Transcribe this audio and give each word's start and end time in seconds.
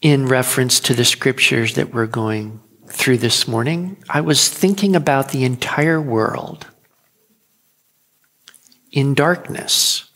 in 0.00 0.26
reference 0.26 0.80
to 0.80 0.94
the 0.94 1.04
scriptures 1.04 1.74
that 1.74 1.92
we're 1.92 2.06
going 2.06 2.60
through 2.86 3.18
this 3.18 3.48
morning, 3.48 3.96
I 4.08 4.20
was 4.20 4.48
thinking 4.48 4.94
about 4.94 5.30
the 5.30 5.44
entire 5.44 6.00
world 6.00 6.66
in 8.92 9.14
darkness. 9.14 10.10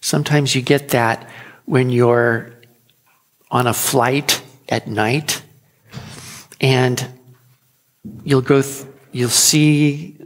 Sometimes 0.00 0.54
you 0.54 0.62
get 0.62 0.90
that 0.90 1.28
when 1.64 1.90
you're 1.90 2.52
on 3.50 3.66
a 3.66 3.72
flight 3.72 4.42
at 4.68 4.88
night 4.88 5.42
and 6.60 7.06
you'll 8.24 8.42
go 8.42 8.60
th- 8.60 8.86
you'll 9.12 9.28
see 9.28 10.18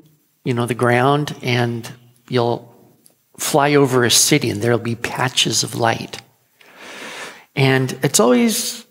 you 0.44 0.54
know 0.54 0.66
the 0.66 0.74
ground 0.74 1.36
and 1.42 1.92
you'll 2.28 2.74
fly 3.36 3.74
over 3.74 4.04
a 4.04 4.10
city 4.10 4.50
and 4.50 4.62
there'll 4.62 4.78
be 4.78 4.96
patches 4.96 5.62
of 5.62 5.74
light 5.74 6.20
and 7.58 7.98
it's 8.02 8.20
always 8.20 8.86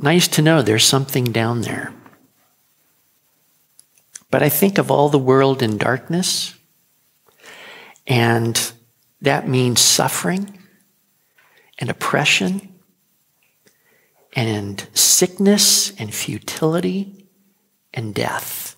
nice 0.00 0.26
to 0.26 0.42
know 0.42 0.62
there's 0.62 0.84
something 0.84 1.24
down 1.24 1.60
there 1.60 1.92
but 4.30 4.42
i 4.42 4.48
think 4.48 4.78
of 4.78 4.90
all 4.90 5.08
the 5.08 5.18
world 5.18 5.62
in 5.62 5.78
darkness 5.78 6.54
and 8.06 8.72
that 9.20 9.46
means 9.46 9.80
suffering 9.80 10.58
and 11.78 11.90
oppression 11.90 12.74
and 14.34 14.86
sickness 14.94 15.92
and 15.98 16.14
futility 16.14 17.26
and 17.92 18.14
death. 18.14 18.76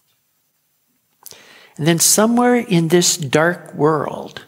And 1.76 1.86
then 1.86 1.98
somewhere 1.98 2.56
in 2.56 2.88
this 2.88 3.16
dark 3.16 3.74
world, 3.74 4.46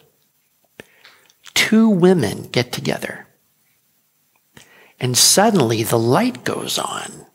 two 1.53 1.89
women 1.89 2.43
get 2.51 2.71
together. 2.71 3.22
And 5.03 5.17
suddenly 5.17 5.83
the 5.83 5.99
light 5.99 6.45
goes 6.45 6.79
on. 6.79 7.25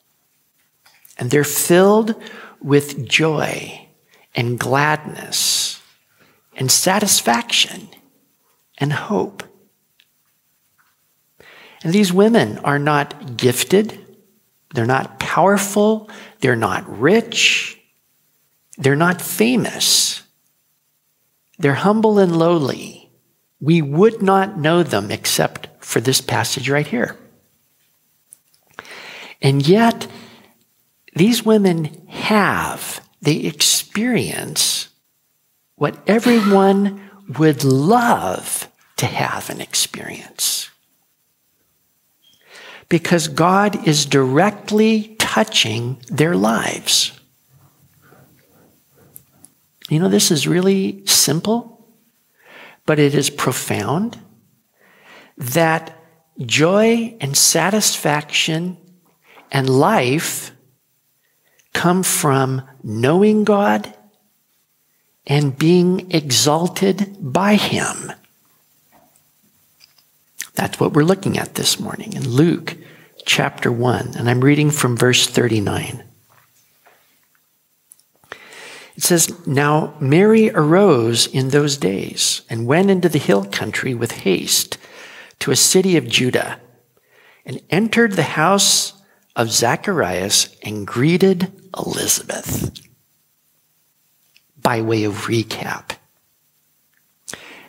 And 1.19 1.31
they're 1.31 1.45
filled 1.45 2.15
with 2.63 3.07
joy 3.07 3.89
and 4.35 4.59
gladness 4.59 5.83
and 6.57 6.73
satisfaction 6.73 7.89
and 8.79 8.91
hope. 8.91 9.43
And 11.85 11.93
these 11.93 12.11
women 12.11 12.57
are 12.61 12.79
not 12.79 13.37
gifted, 13.37 14.17
they're 14.75 14.87
not 14.87 15.21
powerful, 15.21 16.09
they're 16.41 16.57
not 16.57 16.89
rich, 16.99 17.79
they're 18.79 18.97
not 18.97 19.21
famous. 19.21 20.23
They're 21.59 21.75
humble 21.75 22.19
and 22.19 22.35
lowly. 22.39 23.11
We 23.61 23.83
would 23.83 24.23
not 24.23 24.57
know 24.57 24.83
them 24.83 25.11
except 25.11 25.69
for 25.81 26.01
this 26.01 26.23
passage 26.23 26.71
right 26.71 26.87
here. 26.87 27.19
And 29.41 29.67
yet, 29.67 30.07
these 31.15 31.45
women 31.45 32.07
have, 32.09 33.07
they 33.21 33.37
experience 33.37 34.89
what 35.77 35.97
everyone 36.07 37.11
would 37.39 37.65
love 37.65 38.69
to 38.97 39.07
have 39.07 39.49
an 39.51 39.61
experience 39.61 40.71
because 42.89 43.29
God 43.29 43.87
is 43.87 44.07
directly 44.07 45.17
touching 45.19 46.03
their 46.09 46.35
lives. 46.35 47.13
You 49.89 50.01
know, 50.01 50.09
this 50.09 50.31
is 50.31 50.49
really 50.49 51.05
simple, 51.07 51.87
but 52.87 52.99
it 52.99 53.15
is 53.15 53.31
profound 53.31 54.19
that 55.37 55.97
joy 56.41 57.17
and 57.21 57.37
satisfaction 57.37 58.77
and 59.51 59.69
life 59.69 60.53
come 61.73 62.03
from 62.03 62.63
knowing 62.83 63.45
God 63.45 63.95
and 65.27 65.59
being 65.59 66.11
exalted 66.11 67.17
by 67.21 67.55
Him. 67.55 68.13
That's 70.55 70.81
what 70.81 70.93
we're 70.93 71.05
looking 71.05 71.39
at 71.39 71.55
this 71.55 71.79
morning 71.79 72.15
in 72.15 72.29
Luke 72.29 72.77
chapter 73.25 73.71
1, 73.71 74.15
and 74.17 74.29
I'm 74.29 74.41
reading 74.41 74.71
from 74.71 74.97
verse 74.97 75.27
39. 75.27 76.03
It 78.97 79.03
says, 79.05 79.47
Now 79.47 79.95
Mary 80.01 80.51
arose 80.51 81.29
in 81.29 81.51
those 81.51 81.77
days 81.77 82.43
and 82.51 82.67
went 82.67 82.91
into 82.91 83.09
the 83.09 83.21
hill 83.21 83.45
country 83.45 83.95
with 83.95 84.11
haste 84.11 84.79
to 85.39 85.53
a 85.53 85.57
city 85.57 85.97
of 85.97 86.09
Judah 86.09 86.59
and 87.47 87.61
entered 87.71 88.15
the 88.15 88.23
house 88.23 88.98
of 89.39 89.53
Zacharias 89.53 90.55
and 90.65 90.85
greeted 90.85 91.51
Elizabeth. 91.79 92.73
By 94.61 94.83
way 94.83 95.05
of 95.05 95.29
recap, 95.29 95.93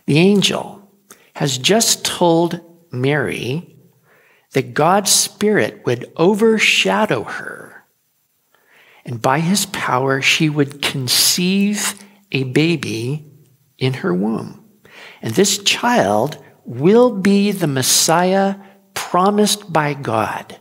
the 0.08 0.18
angel 0.18 0.92
has 1.36 1.60
just 1.60 2.04
told 2.04 2.60
Mary 2.92 3.78
that 4.54 4.74
God's 4.74 5.12
Spirit 5.12 5.86
would 5.86 6.12
overshadow 6.18 7.24
her, 7.24 7.86
and 9.06 9.22
by 9.22 9.40
his 9.40 9.68
power, 9.68 10.24
she 10.24 10.50
would 10.50 10.82
conceive 10.82 12.04
a 12.32 12.46
baby 12.46 13.32
in 13.78 13.94
her 13.94 14.14
womb. 14.14 14.66
And 15.22 15.36
this 15.36 15.60
child 15.60 16.44
will 16.66 17.12
be 17.12 17.52
the 17.52 17.68
Messiah 17.68 18.56
promised 18.96 19.72
by 19.72 19.94
God. 19.94 20.60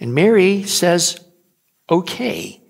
And 0.00 0.14
Mary 0.14 0.64
says, 0.64 1.20
Okay, 1.90 2.62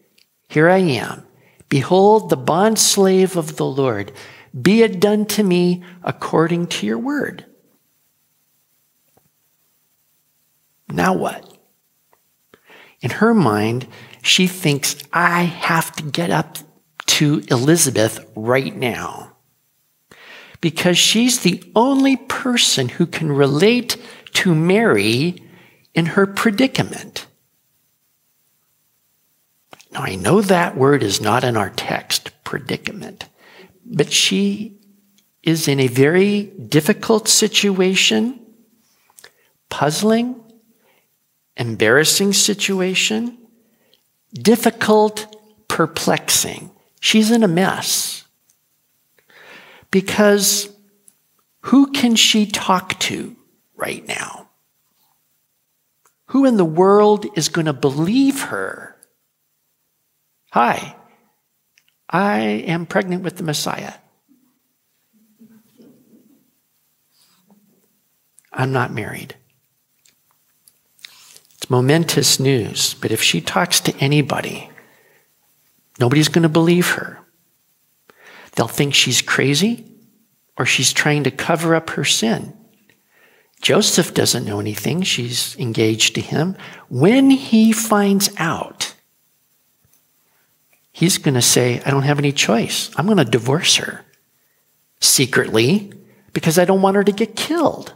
here 0.48 0.68
I 0.68 0.78
am. 0.78 1.26
Behold, 1.68 2.30
the 2.30 2.36
bondslave 2.36 3.36
of 3.36 3.56
the 3.56 3.66
Lord. 3.66 4.12
Be 4.60 4.82
it 4.82 5.00
done 5.00 5.26
to 5.26 5.42
me 5.42 5.82
according 6.02 6.68
to 6.68 6.86
your 6.86 6.98
word. 6.98 7.46
Now 10.88 11.14
what? 11.14 11.58
In 13.00 13.10
her 13.10 13.34
mind, 13.34 13.88
she 14.22 14.46
thinks, 14.46 14.96
I 15.12 15.42
have 15.42 15.94
to 15.96 16.04
get 16.04 16.30
up 16.30 16.58
to 17.06 17.42
Elizabeth 17.50 18.24
right 18.36 18.74
now. 18.74 19.36
Because 20.60 20.96
she's 20.96 21.40
the 21.40 21.62
only 21.74 22.16
person 22.16 22.88
who 22.88 23.06
can 23.06 23.30
relate 23.30 23.96
to 24.34 24.54
Mary 24.54 25.43
in 25.94 26.06
her 26.06 26.26
predicament. 26.26 27.26
Now, 29.92 30.00
I 30.00 30.16
know 30.16 30.40
that 30.40 30.76
word 30.76 31.02
is 31.02 31.20
not 31.20 31.44
in 31.44 31.56
our 31.56 31.70
text, 31.70 32.30
predicament. 32.42 33.26
But 33.86 34.12
she 34.12 34.78
is 35.42 35.68
in 35.68 35.78
a 35.78 35.86
very 35.86 36.44
difficult 36.44 37.28
situation, 37.28 38.40
puzzling, 39.68 40.42
embarrassing 41.56 42.32
situation, 42.32 43.38
difficult, 44.32 45.36
perplexing. 45.68 46.70
She's 47.00 47.30
in 47.30 47.44
a 47.44 47.48
mess. 47.48 48.24
Because 49.90 50.74
who 51.60 51.92
can 51.92 52.16
she 52.16 52.46
talk 52.46 52.98
to 53.00 53.36
right 53.76 54.04
now? 54.08 54.43
Who 56.28 56.44
in 56.44 56.56
the 56.56 56.64
world 56.64 57.26
is 57.36 57.48
going 57.48 57.66
to 57.66 57.72
believe 57.72 58.42
her? 58.44 58.96
Hi, 60.52 60.96
I 62.08 62.40
am 62.40 62.86
pregnant 62.86 63.22
with 63.22 63.36
the 63.36 63.42
Messiah. 63.42 63.94
I'm 68.52 68.72
not 68.72 68.92
married. 68.92 69.34
It's 71.56 71.68
momentous 71.68 72.38
news, 72.38 72.94
but 72.94 73.10
if 73.10 73.20
she 73.20 73.40
talks 73.40 73.80
to 73.80 73.96
anybody, 73.98 74.70
nobody's 75.98 76.28
going 76.28 76.44
to 76.44 76.48
believe 76.48 76.92
her. 76.92 77.18
They'll 78.52 78.68
think 78.68 78.94
she's 78.94 79.20
crazy 79.20 79.90
or 80.56 80.66
she's 80.66 80.92
trying 80.92 81.24
to 81.24 81.30
cover 81.30 81.74
up 81.74 81.90
her 81.90 82.04
sin. 82.04 82.56
Joseph 83.60 84.12
doesn't 84.12 84.44
know 84.44 84.60
anything. 84.60 85.02
She's 85.02 85.56
engaged 85.58 86.14
to 86.14 86.20
him. 86.20 86.56
When 86.88 87.30
he 87.30 87.72
finds 87.72 88.30
out, 88.36 88.94
he's 90.92 91.18
going 91.18 91.34
to 91.34 91.42
say, 91.42 91.80
I 91.84 91.90
don't 91.90 92.02
have 92.02 92.18
any 92.18 92.32
choice. 92.32 92.90
I'm 92.96 93.06
going 93.06 93.18
to 93.18 93.24
divorce 93.24 93.76
her 93.76 94.04
secretly 95.00 95.92
because 96.32 96.58
I 96.58 96.64
don't 96.64 96.82
want 96.82 96.96
her 96.96 97.04
to 97.04 97.12
get 97.12 97.36
killed 97.36 97.94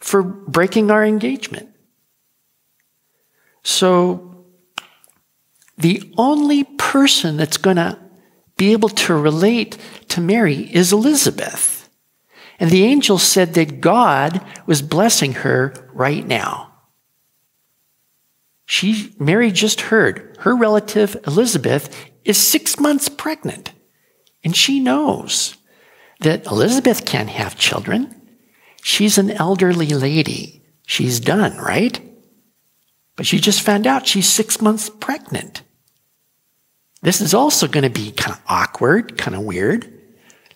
for 0.00 0.22
breaking 0.22 0.90
our 0.90 1.04
engagement. 1.04 1.68
So, 3.62 4.44
the 5.76 6.12
only 6.16 6.64
person 6.64 7.36
that's 7.36 7.56
going 7.56 7.76
to 7.76 7.98
be 8.56 8.72
able 8.72 8.90
to 8.90 9.14
relate 9.14 9.76
to 10.08 10.20
Mary 10.20 10.70
is 10.74 10.92
Elizabeth. 10.92 11.83
And 12.58 12.70
the 12.70 12.84
angel 12.84 13.18
said 13.18 13.54
that 13.54 13.80
God 13.80 14.44
was 14.66 14.82
blessing 14.82 15.32
her 15.32 15.72
right 15.92 16.26
now. 16.26 16.72
She, 18.66 19.14
Mary 19.18 19.50
just 19.50 19.82
heard 19.82 20.36
her 20.40 20.56
relative 20.56 21.16
Elizabeth 21.26 21.94
is 22.24 22.38
six 22.38 22.78
months 22.78 23.08
pregnant. 23.08 23.72
And 24.42 24.56
she 24.56 24.80
knows 24.80 25.56
that 26.20 26.46
Elizabeth 26.46 27.04
can't 27.04 27.28
have 27.30 27.58
children. 27.58 28.14
She's 28.82 29.18
an 29.18 29.30
elderly 29.30 29.88
lady. 29.88 30.62
She's 30.86 31.20
done, 31.20 31.56
right? 31.58 32.00
But 33.16 33.26
she 33.26 33.38
just 33.38 33.62
found 33.62 33.86
out 33.86 34.06
she's 34.06 34.28
six 34.28 34.60
months 34.60 34.90
pregnant. 34.90 35.62
This 37.02 37.20
is 37.20 37.34
also 37.34 37.68
going 37.68 37.84
to 37.84 37.90
be 37.90 38.12
kind 38.12 38.36
of 38.36 38.42
awkward, 38.46 39.18
kind 39.18 39.36
of 39.36 39.42
weird. 39.42 39.93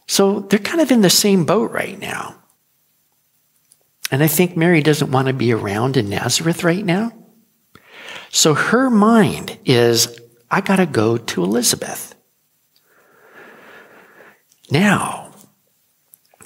So 0.08 0.40
they're 0.40 0.58
kind 0.58 0.80
of 0.80 0.90
in 0.90 1.02
the 1.02 1.10
same 1.10 1.44
boat 1.44 1.70
right 1.70 1.98
now. 2.00 2.34
And 4.10 4.22
I 4.22 4.26
think 4.26 4.56
Mary 4.56 4.82
doesn't 4.82 5.10
want 5.10 5.28
to 5.28 5.34
be 5.34 5.52
around 5.52 5.98
in 5.98 6.08
Nazareth 6.08 6.64
right 6.64 6.84
now. 6.84 7.12
So 8.30 8.54
her 8.54 8.88
mind 8.88 9.58
is, 9.66 10.18
I 10.50 10.62
got 10.62 10.76
to 10.76 10.86
go 10.86 11.18
to 11.18 11.44
Elizabeth. 11.44 12.14
Now, 14.70 15.30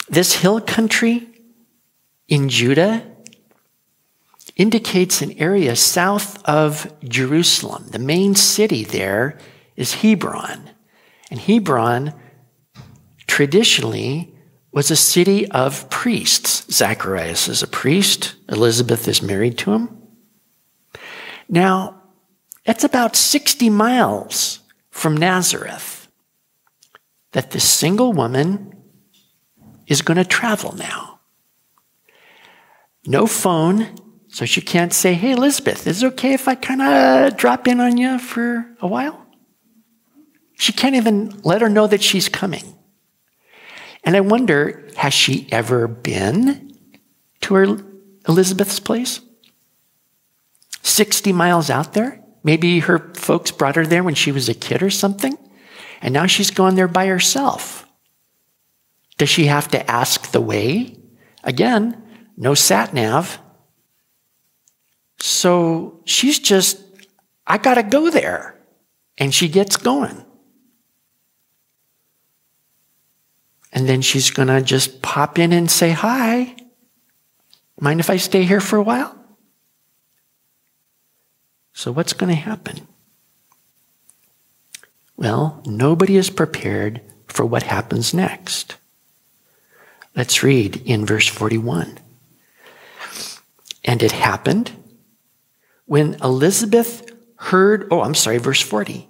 this 0.09 0.35
hill 0.35 0.61
country 0.61 1.29
in 2.27 2.49
Judah 2.49 3.07
indicates 4.57 5.23
an 5.23 5.33
area 5.39 5.77
south 5.77 6.43
of 6.45 6.93
Jerusalem. 7.05 7.89
The 7.91 7.99
main 8.01 8.35
city 8.35 8.83
there 8.83 9.39
is 9.77 9.95
Hebron. 9.95 10.71
And 11.31 11.41
Hebron 11.41 12.13
traditionally 13.27 14.35
was 14.73 14.91
a 14.91 14.97
city 14.97 15.51
of 15.51 15.89
priests. 15.91 16.65
Zacharias 16.73 17.49
is 17.49 17.63
a 17.63 17.67
priest, 17.67 18.35
Elizabeth 18.49 19.07
is 19.07 19.23
married 19.23 19.59
to 19.59 19.73
him. 19.73 19.99
Now, 21.49 22.03
it's 22.65 22.85
about 22.85 23.17
60 23.17 23.69
miles 23.71 24.61
from 24.91 25.17
Nazareth 25.17 26.09
that 27.33 27.51
this 27.51 27.69
single 27.69 28.13
woman 28.13 28.73
is 29.87 30.03
going 30.03 30.17
to 30.17 30.25
travel 30.25 30.75
now. 30.77 31.21
No 33.07 33.27
phone, 33.27 33.97
so 34.29 34.45
she 34.45 34.61
can't 34.61 34.93
say, 34.93 35.15
Hey, 35.15 35.33
Elizabeth, 35.33 35.87
is 35.87 36.03
it 36.03 36.07
okay 36.15 36.35
if 36.35 36.47
I 36.47 36.55
kind 36.55 36.81
of 36.81 37.37
drop 37.37 37.67
in 37.67 37.81
on 37.81 37.97
you 37.97 38.19
for 38.19 38.75
a 38.81 38.87
while? 38.87 39.27
She 40.57 40.73
can't 40.73 40.95
even 40.95 41.41
let 41.43 41.61
her 41.61 41.69
know 41.69 41.87
that 41.89 42.03
she's 42.03 42.29
coming. 42.29 42.79
And 44.05 44.17
I 44.17 44.21
wonder, 44.21 44.89
has 44.97 45.15
she 45.15 45.49
ever 45.53 45.87
been 45.87 46.77
to 47.43 47.55
her 47.55 47.79
Elizabeth's 48.29 48.81
place? 48.81 49.21
60 50.83 51.33
miles 51.33 51.71
out 51.71 51.93
there? 51.93 52.23
Maybe 52.45 52.81
her 52.81 53.13
folks 53.15 53.51
brought 53.53 53.77
her 53.77 53.87
there 53.87 54.03
when 54.03 54.15
she 54.15 54.33
was 54.33 54.49
a 54.49 54.55
kid 54.55 54.83
or 54.83 54.91
something, 54.91 55.39
and 56.01 56.13
now 56.13 56.27
she's 56.27 56.51
gone 56.51 56.75
there 56.75 56.89
by 56.89 57.07
herself. 57.07 57.87
Does 59.19 59.29
she 59.29 59.47
have 59.47 59.69
to 59.69 59.91
ask 59.91 60.33
the 60.33 60.41
way? 60.41 60.97
Again, 61.45 62.03
no 62.37 62.55
sat 62.55 62.93
nav. 62.93 63.39
So 65.21 66.01
she's 66.05 66.41
just, 66.41 66.81
I 67.47 67.59
got 67.59 67.75
to 67.75 67.85
go 67.85 68.11
there. 68.11 68.59
And 69.19 69.33
she 69.33 69.49
gets 69.49 69.77
going. 69.77 70.25
And 73.73 73.89
then 73.89 74.03
she's 74.03 74.31
going 74.31 74.49
to 74.49 74.61
just 74.61 75.03
pop 75.03 75.39
in 75.39 75.53
and 75.53 75.71
say, 75.71 75.91
Hi. 75.91 76.55
Mind 77.81 78.01
if 78.01 78.11
I 78.11 78.17
stay 78.17 78.45
here 78.45 78.61
for 78.61 78.77
a 78.77 78.83
while? 78.83 79.17
So, 81.73 81.91
what's 81.91 82.13
going 82.13 82.29
to 82.29 82.41
happen? 82.41 82.87
Well, 85.17 85.63
nobody 85.67 86.17
is 86.17 86.31
prepared 86.31 87.01
for 87.27 87.47
what 87.47 87.63
happens 87.63 88.13
next. 88.13 88.77
Let's 90.15 90.43
read 90.43 90.83
in 90.85 91.07
verse 91.07 91.27
41. 91.27 91.99
And 93.85 94.03
it 94.03 94.13
happened 94.13 94.73
when 95.87 96.15
Elizabeth 96.23 97.11
heard, 97.37 97.89
oh, 97.91 98.03
I'm 98.03 98.15
sorry, 98.15 98.39
verse 98.39 98.61
40. 98.61 99.09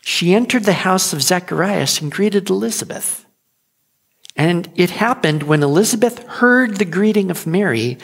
She 0.00 0.34
entered 0.34 0.64
the 0.64 0.72
house 0.72 1.12
of 1.12 1.22
Zacharias 1.22 2.00
and 2.00 2.10
greeted 2.10 2.50
Elizabeth. 2.50 3.21
And 4.36 4.70
it 4.76 4.90
happened 4.90 5.42
when 5.42 5.62
Elizabeth 5.62 6.26
heard 6.26 6.76
the 6.76 6.84
greeting 6.84 7.30
of 7.30 7.46
Mary 7.46 7.98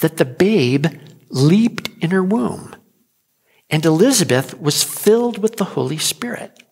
that 0.00 0.16
the 0.16 0.24
babe 0.24 0.86
leaped 1.28 1.90
in 2.02 2.10
her 2.10 2.22
womb. 2.22 2.74
And 3.70 3.84
Elizabeth 3.84 4.58
was 4.60 4.82
filled 4.82 5.38
with 5.38 5.56
the 5.56 5.64
Holy 5.64 5.98
Spirit. 5.98 6.62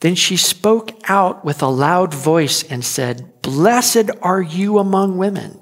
Then 0.00 0.14
she 0.14 0.36
spoke 0.36 1.08
out 1.08 1.44
with 1.44 1.62
a 1.62 1.68
loud 1.68 2.12
voice 2.12 2.62
and 2.64 2.84
said, 2.84 3.40
Blessed 3.40 4.10
are 4.20 4.42
you 4.42 4.78
among 4.78 5.16
women, 5.16 5.60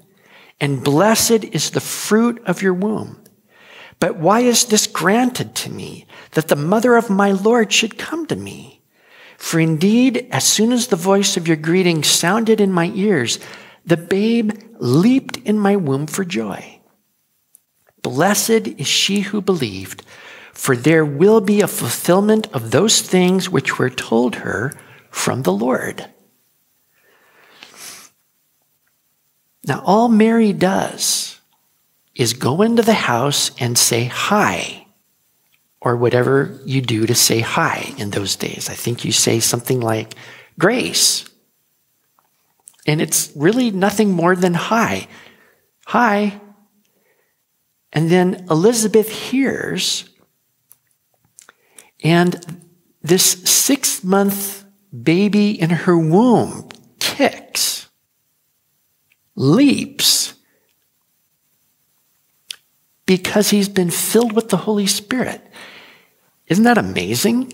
and 0.59 0.83
blessed 0.83 1.44
is 1.44 1.71
the 1.71 1.81
fruit 1.81 2.43
of 2.47 2.62
your 2.62 2.75
womb. 2.75 3.23
But 3.99 4.17
why 4.17 4.41
is 4.41 4.65
this 4.65 4.87
granted 4.87 5.55
to 5.56 5.71
me, 5.71 6.06
that 6.33 6.49
the 6.49 6.56
mother 6.56 6.97
of 6.97 7.11
my 7.11 7.33
Lord 7.33 7.71
should 7.71 7.99
come 7.99 8.26
to 8.26 8.37
me? 8.37 8.80
For 9.41 9.59
indeed, 9.59 10.29
as 10.31 10.45
soon 10.45 10.71
as 10.71 10.89
the 10.89 10.97
voice 10.97 11.39
of 11.39 11.49
your 11.49 11.57
greeting 11.57 12.05
sounded 12.05 12.61
in 12.61 12.71
my 12.71 12.93
ears, 12.95 13.39
the 13.87 13.97
babe 13.97 14.53
leaped 14.79 15.39
in 15.39 15.59
my 15.59 15.77
womb 15.77 16.07
for 16.07 16.27
joy. 16.27 16.81
Blessed 18.03 18.69
is 18.77 18.87
she 18.87 19.21
who 19.21 19.41
believed, 19.41 20.05
for 20.53 20.77
there 20.77 21.07
will 21.07 21.41
be 21.41 21.63
a 21.63 21.67
fulfillment 21.67 22.49
of 22.53 22.71
those 22.71 23.01
things 23.01 23.49
which 23.49 23.79
were 23.79 23.89
told 23.89 24.37
her 24.37 24.75
from 25.11 25.43
the 25.43 25.55
Lord. 25.55 26.05
Now, 29.67 29.83
all 29.87 30.11
Mary 30.11 30.53
does 30.53 31.41
is 32.15 32.35
go 32.35 32.61
into 32.61 32.83
the 32.83 32.93
house 32.93 33.53
and 33.59 33.79
say 33.79 34.05
hi 34.05 34.80
or 35.81 35.97
whatever 35.97 36.61
you 36.65 36.81
do 36.81 37.06
to 37.06 37.15
say 37.15 37.41
hi 37.41 37.93
in 37.97 38.11
those 38.11 38.37
days. 38.37 38.69
I 38.69 38.75
think 38.75 39.05
you 39.05 39.12
say 39.12 39.41
something 39.41 39.81
like 39.81 40.15
grace. 40.59 41.29
And 42.87 43.00
it's 43.00 43.32
really 43.35 43.71
nothing 43.71 44.11
more 44.11 44.37
than 44.37 44.55
hi. 44.55 45.09
Hi. 45.87 46.40
And 47.93 48.11
then 48.11 48.47
Elizabeth 48.50 49.11
hears, 49.11 50.09
and 52.05 52.62
this 53.02 53.25
six 53.25 54.05
month 54.05 54.64
baby 55.02 55.61
in 55.61 55.71
her 55.71 55.99
womb 55.99 56.69
kicks, 56.99 57.88
leaps, 59.35 60.35
because 63.07 63.50
he's 63.50 63.69
been 63.69 63.90
filled 63.90 64.33
with 64.33 64.50
the 64.50 64.57
Holy 64.57 64.87
Spirit. 64.87 65.43
Isn't 66.50 66.64
that 66.64 66.78
amazing? 66.78 67.52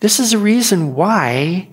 This 0.00 0.18
is 0.18 0.32
a 0.32 0.38
reason 0.38 0.94
why 0.94 1.68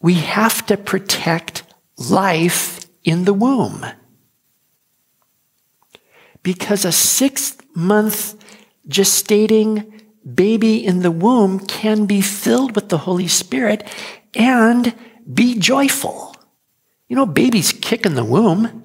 we 0.00 0.14
have 0.14 0.64
to 0.66 0.76
protect 0.76 1.64
life 1.96 2.86
in 3.04 3.24
the 3.24 3.34
womb. 3.34 3.84
Because 6.42 6.84
a 6.84 6.92
six 6.92 7.56
month 7.74 8.36
gestating 8.88 10.02
baby 10.34 10.84
in 10.84 11.00
the 11.00 11.10
womb 11.10 11.58
can 11.60 12.06
be 12.06 12.20
filled 12.20 12.76
with 12.76 12.88
the 12.88 12.98
Holy 12.98 13.28
Spirit 13.28 13.88
and 14.34 14.94
be 15.32 15.58
joyful. 15.58 16.36
You 17.08 17.16
know, 17.16 17.26
babies 17.26 17.72
kick 17.72 18.06
in 18.06 18.14
the 18.14 18.24
womb. 18.24 18.84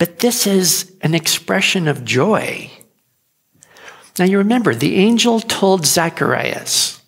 But 0.00 0.20
this 0.20 0.46
is 0.46 0.96
an 1.02 1.14
expression 1.14 1.86
of 1.86 2.06
joy. 2.06 2.70
Now 4.18 4.24
you 4.24 4.38
remember, 4.38 4.74
the 4.74 4.96
angel 4.96 5.40
told 5.40 5.84
Zacharias 5.84 7.02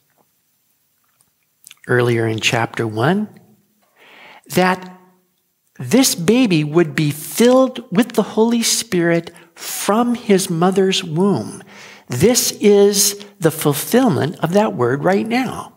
earlier 1.89 2.27
in 2.27 2.39
chapter 2.39 2.87
1 2.87 3.41
that 4.49 4.95
this 5.79 6.15
baby 6.15 6.65
would 6.65 6.95
be 6.95 7.11
filled 7.11 7.83
with 7.91 8.13
the 8.13 8.23
Holy 8.23 8.63
Spirit 8.63 9.31
from 9.55 10.15
his 10.15 10.51
mother's 10.51 11.03
womb. 11.03 11.63
This 12.09 12.53
is 12.61 13.25
the 13.41 13.51
fulfillment 13.51 14.39
of 14.41 14.53
that 14.53 14.75
word 14.75 15.03
right 15.03 15.27
now. 15.27 15.77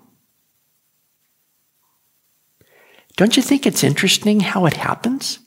Don't 3.15 3.37
you 3.37 3.41
think 3.41 3.65
it's 3.65 3.85
interesting 3.85 4.41
how 4.41 4.65
it 4.65 4.73
happens? 4.73 5.39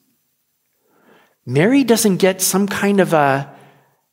Mary 1.49 1.83
doesn't 1.83 2.19
get 2.19 2.43
some 2.43 2.69
kind 2.69 3.01
of 3.01 3.15
a 3.15 3.51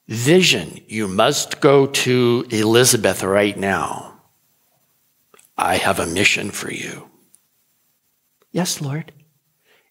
vision. 0.08 0.80
You 0.88 1.06
must 1.06 1.60
go 1.60 1.86
to 1.86 2.48
Elizabeth 2.50 3.24
right 3.24 3.58
now. 3.58 4.22
I 5.58 5.76
have 5.76 6.00
a 6.00 6.06
mission 6.06 6.50
for 6.50 6.72
you. 6.72 7.10
Yes, 8.54 8.80
Lord. 8.80 9.12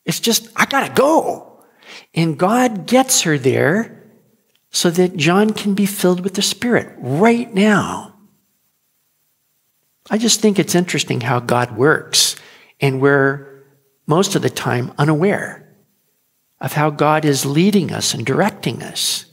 It's 0.07 0.21
just, 0.21 0.49
I 0.57 0.65
gotta 0.65 0.95
go. 0.95 1.63
And 2.15 2.39
God 2.39 2.87
gets 2.87 3.21
her 3.23 3.37
there 3.37 4.03
so 4.71 4.89
that 4.89 5.19
John 5.19 5.53
can 5.53 5.75
be 5.75 5.85
filled 5.85 6.21
with 6.21 6.33
the 6.33 6.43
Spirit 6.43 6.97
right 6.97 7.53
now. 7.53 8.17
I 10.09 10.17
just 10.17 10.41
think 10.41 10.59
it's 10.59 10.75
interesting 10.75 11.21
how 11.21 11.41
God 11.41 11.77
works, 11.77 12.37
and 12.81 13.03
we're 13.03 13.67
most 14.07 14.35
of 14.35 14.41
the 14.41 14.49
time 14.49 14.95
unaware 14.97 15.64
of 16.61 16.73
how 16.73 16.91
God 16.91 17.25
is 17.25 17.45
leading 17.45 17.93
us 17.93 18.15
and 18.15 18.25
directing 18.25 18.83
us. 18.83 19.27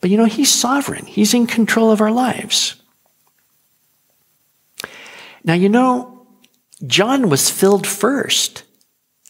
But 0.00 0.10
you 0.10 0.16
know, 0.16 0.26
He's 0.26 0.52
sovereign, 0.52 1.06
He's 1.06 1.34
in 1.34 1.46
control 1.46 1.90
of 1.90 2.00
our 2.00 2.10
lives. 2.10 2.76
Now, 5.44 5.54
you 5.54 5.68
know, 5.68 6.26
John 6.86 7.28
was 7.28 7.50
filled 7.50 7.86
first 7.86 8.64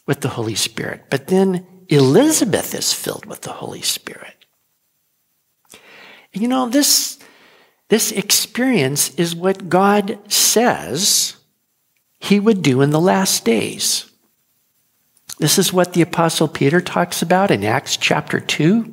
with 0.06 0.20
the 0.20 0.28
Holy 0.28 0.54
Spirit, 0.54 1.04
but 1.11 1.28
then 1.28 1.66
Elizabeth 1.88 2.75
is 2.75 2.92
filled 2.92 3.26
with 3.26 3.42
the 3.42 3.52
Holy 3.52 3.82
Spirit. 3.82 4.44
You 6.32 6.49
know, 6.49 6.68
this, 6.68 7.18
this 7.88 8.12
experience 8.12 9.14
is 9.14 9.35
what 9.35 9.68
God 9.68 10.18
says 10.30 11.37
he 12.20 12.40
would 12.40 12.62
do 12.62 12.82
in 12.82 12.90
the 12.90 13.00
last 13.00 13.44
days. 13.44 14.11
This 15.38 15.59
is 15.59 15.73
what 15.73 15.92
the 15.92 16.02
Apostle 16.02 16.49
Peter 16.49 16.80
talks 16.80 17.23
about 17.23 17.50
in 17.50 17.62
Acts 17.62 17.97
chapter 17.97 18.40
2, 18.40 18.92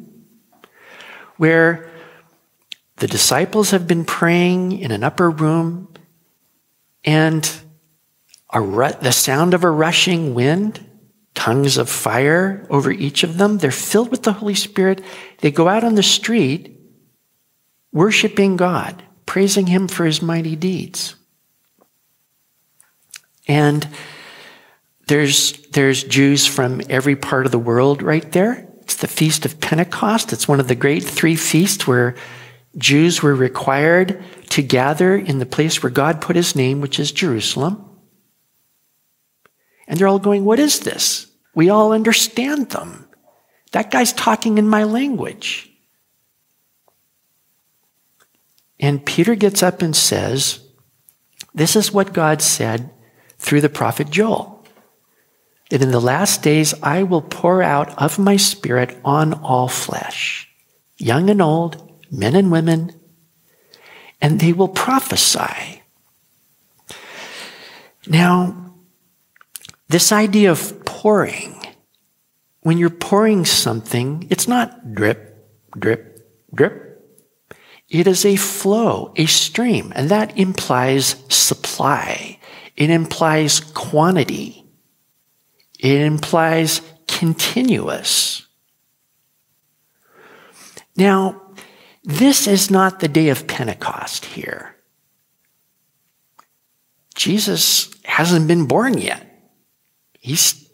where 1.37 1.89
the 2.97 3.07
disciples 3.07 3.71
have 3.71 3.87
been 3.87 4.05
praying 4.05 4.73
in 4.73 4.91
an 4.91 5.03
upper 5.03 5.29
room 5.29 5.91
and 7.03 7.51
ru- 8.53 8.91
the 9.01 9.11
sound 9.11 9.53
of 9.55 9.63
a 9.63 9.69
rushing 9.69 10.35
wind, 10.35 10.85
tongues 11.33 11.77
of 11.77 11.89
fire 11.89 12.65
over 12.69 12.91
each 12.91 13.23
of 13.23 13.37
them. 13.37 13.57
They're 13.57 13.71
filled 13.71 14.11
with 14.11 14.23
the 14.23 14.33
Holy 14.33 14.55
Spirit. 14.55 15.03
They 15.39 15.51
go 15.51 15.67
out 15.67 15.83
on 15.83 15.95
the 15.95 16.03
street 16.03 16.79
worshiping 17.91 18.55
God, 18.55 19.03
praising 19.25 19.67
Him 19.67 19.87
for 19.87 20.05
His 20.05 20.21
mighty 20.21 20.55
deeds. 20.55 21.15
And 23.47 23.87
there's, 25.07 25.53
there's 25.67 26.03
Jews 26.03 26.47
from 26.47 26.81
every 26.89 27.15
part 27.15 27.45
of 27.45 27.51
the 27.51 27.59
world 27.59 28.01
right 28.01 28.29
there. 28.31 28.67
It's 28.81 28.95
the 28.95 29.07
Feast 29.07 29.45
of 29.45 29.59
Pentecost. 29.59 30.33
It's 30.33 30.47
one 30.47 30.59
of 30.59 30.67
the 30.67 30.75
great 30.75 31.03
three 31.03 31.35
feasts 31.35 31.87
where 31.87 32.15
Jews 32.77 33.21
were 33.21 33.35
required 33.35 34.23
to 34.49 34.61
gather 34.61 35.15
in 35.15 35.39
the 35.39 35.45
place 35.45 35.81
where 35.81 35.91
God 35.91 36.21
put 36.21 36.35
his 36.35 36.55
name, 36.55 36.81
which 36.81 36.99
is 36.99 37.11
Jerusalem. 37.11 37.83
And 39.87 39.99
they're 39.99 40.07
all 40.07 40.19
going, 40.19 40.43
What 40.45 40.59
is 40.59 40.79
this? 40.79 41.27
We 41.53 41.69
all 41.69 41.93
understand 41.93 42.71
them. 42.71 43.07
That 43.71 43.91
guy's 43.91 44.13
talking 44.13 44.57
in 44.57 44.67
my 44.67 44.83
language. 44.83 45.71
And 48.79 49.05
Peter 49.05 49.35
gets 49.35 49.63
up 49.63 49.81
and 49.81 49.95
says, 49.95 50.59
This 51.53 51.75
is 51.75 51.91
what 51.91 52.13
God 52.13 52.41
said 52.41 52.91
through 53.37 53.61
the 53.61 53.69
prophet 53.69 54.09
Joel 54.09 54.54
that 55.69 55.81
in 55.81 55.91
the 55.91 55.99
last 55.99 56.43
days 56.43 56.73
I 56.83 57.03
will 57.03 57.21
pour 57.21 57.63
out 57.63 57.97
of 58.01 58.19
my 58.19 58.37
spirit 58.37 58.97
on 59.03 59.33
all 59.33 59.67
flesh, 59.67 60.49
young 60.97 61.29
and 61.29 61.41
old, 61.41 61.81
men 62.11 62.35
and 62.35 62.51
women, 62.51 62.93
and 64.21 64.39
they 64.39 64.53
will 64.53 64.67
prophesy. 64.67 65.81
Now, 68.07 68.73
this 69.87 70.11
idea 70.11 70.51
of 70.51 70.85
pouring, 70.85 71.59
when 72.61 72.77
you're 72.77 72.89
pouring 72.89 73.45
something, 73.45 74.27
it's 74.29 74.47
not 74.47 74.93
drip, 74.93 75.47
drip, 75.77 76.27
drip. 76.53 76.83
It 77.89 78.07
is 78.07 78.25
a 78.25 78.35
flow, 78.35 79.13
a 79.15 79.25
stream, 79.25 79.93
and 79.95 80.09
that 80.09 80.37
implies 80.37 81.23
supply. 81.29 82.39
It 82.75 82.89
implies 82.89 83.59
quantity. 83.59 84.64
It 85.85 86.01
implies 86.01 86.81
continuous. 87.07 88.47
Now, 90.97 91.43
this 92.03 92.47
is 92.47 92.71
not 92.71 92.99
the 92.99 93.07
day 93.07 93.29
of 93.29 93.45
Pentecost 93.45 94.25
here. 94.25 94.75
Jesus 97.13 97.93
hasn't 98.03 98.47
been 98.47 98.65
born 98.65 98.97
yet. 98.97 99.27
He's 100.19 100.71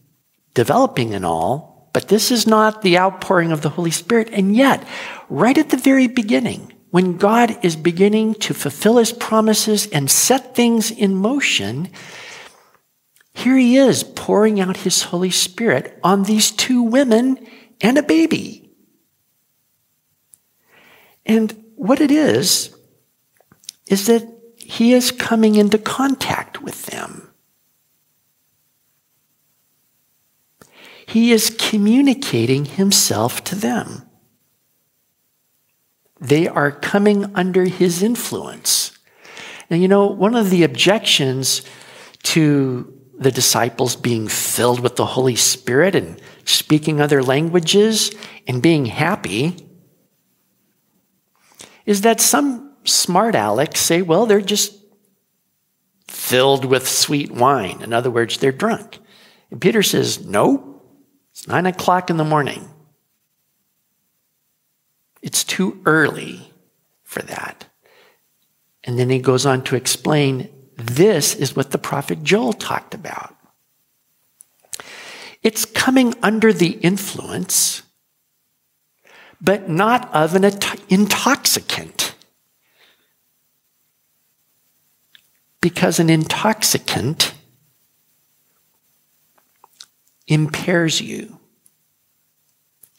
developing 0.53 1.13
and 1.13 1.25
all, 1.25 1.89
but 1.91 2.07
this 2.07 2.31
is 2.31 2.47
not 2.47 2.81
the 2.81 2.97
outpouring 2.97 3.51
of 3.51 3.63
the 3.63 3.69
Holy 3.69 3.91
Spirit. 3.91 4.29
And 4.31 4.55
yet, 4.55 4.87
right 5.27 5.57
at 5.57 5.71
the 5.71 5.77
very 5.77 6.07
beginning, 6.07 6.71
when 6.89 7.17
God 7.17 7.57
is 7.65 7.75
beginning 7.75 8.35
to 8.35 8.53
fulfill 8.53 8.95
his 8.95 9.11
promises 9.11 9.87
and 9.87 10.09
set 10.09 10.55
things 10.55 10.89
in 10.89 11.15
motion, 11.15 11.89
here 13.33 13.57
he 13.57 13.77
is 13.77 14.03
pouring 14.03 14.59
out 14.59 14.77
his 14.77 15.03
Holy 15.03 15.31
Spirit 15.31 15.99
on 16.03 16.23
these 16.23 16.51
two 16.51 16.83
women 16.83 17.47
and 17.79 17.97
a 17.97 18.03
baby. 18.03 18.69
And 21.25 21.63
what 21.75 22.01
it 22.01 22.11
is, 22.11 22.75
is 23.87 24.07
that 24.07 24.27
he 24.55 24.93
is 24.93 25.11
coming 25.11 25.55
into 25.55 25.77
contact 25.77 26.61
with 26.61 26.85
them. 26.87 27.33
He 31.05 31.31
is 31.31 31.55
communicating 31.59 32.65
himself 32.65 33.43
to 33.45 33.55
them. 33.55 34.07
They 36.19 36.47
are 36.47 36.71
coming 36.71 37.35
under 37.35 37.65
his 37.65 38.01
influence. 38.01 38.97
Now, 39.69 39.77
you 39.77 39.87
know, 39.87 40.05
one 40.05 40.35
of 40.35 40.49
the 40.49 40.63
objections 40.63 41.63
to 42.23 43.00
the 43.21 43.31
disciples 43.31 43.95
being 43.95 44.27
filled 44.27 44.79
with 44.79 44.95
the 44.95 45.05
Holy 45.05 45.35
Spirit 45.35 45.93
and 45.93 46.19
speaking 46.43 46.99
other 46.99 47.21
languages 47.21 48.11
and 48.47 48.63
being 48.63 48.85
happy 48.85 49.55
is 51.85 52.01
that 52.01 52.19
some 52.19 52.75
smart 52.83 53.35
Alex 53.35 53.79
say, 53.79 54.01
well, 54.01 54.25
they're 54.25 54.41
just 54.41 54.73
filled 56.07 56.65
with 56.65 56.87
sweet 56.87 57.29
wine. 57.29 57.83
In 57.83 57.93
other 57.93 58.09
words, 58.09 58.39
they're 58.39 58.51
drunk. 58.51 58.97
And 59.51 59.61
Peter 59.61 59.83
says, 59.83 60.25
no, 60.25 60.81
it's 61.29 61.47
nine 61.47 61.67
o'clock 61.67 62.09
in 62.09 62.17
the 62.17 62.23
morning. 62.23 62.67
It's 65.21 65.43
too 65.43 65.79
early 65.85 66.51
for 67.03 67.21
that. 67.21 67.67
And 68.83 68.97
then 68.97 69.11
he 69.11 69.19
goes 69.19 69.45
on 69.45 69.63
to 69.65 69.75
explain 69.75 70.49
this 70.75 71.35
is 71.35 71.55
what 71.55 71.71
the 71.71 71.77
prophet 71.77 72.23
Joel 72.23 72.53
talked 72.53 72.93
about. 72.93 73.35
It's 75.43 75.65
coming 75.65 76.13
under 76.21 76.53
the 76.53 76.71
influence, 76.81 77.83
but 79.41 79.69
not 79.69 80.13
of 80.13 80.35
an 80.35 80.43
intoxicant. 80.89 82.15
Because 85.61 85.99
an 85.99 86.09
intoxicant 86.09 87.33
impairs 90.27 91.01
you. 91.01 91.39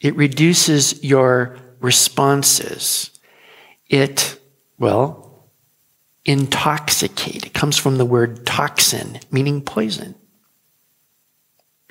It 0.01 0.15
reduces 0.15 1.03
your 1.03 1.57
responses. 1.79 3.09
It, 3.87 4.39
well, 4.77 5.22
intoxicate. 6.25 7.45
It 7.45 7.53
comes 7.53 7.77
from 7.77 7.97
the 7.97 8.05
word 8.05 8.45
toxin, 8.45 9.19
meaning 9.31 9.61
poison. 9.61 10.15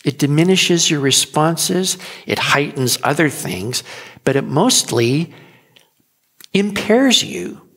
It 0.05 0.19
diminishes 0.19 0.91
your 0.91 1.01
responses, 1.01 1.97
it 2.27 2.39
heightens 2.39 2.99
other 3.05 3.29
things, 3.29 3.85
but 4.25 4.37
it 4.37 4.45
mostly 4.45 5.33
impairs 6.53 7.23
you. 7.23 7.69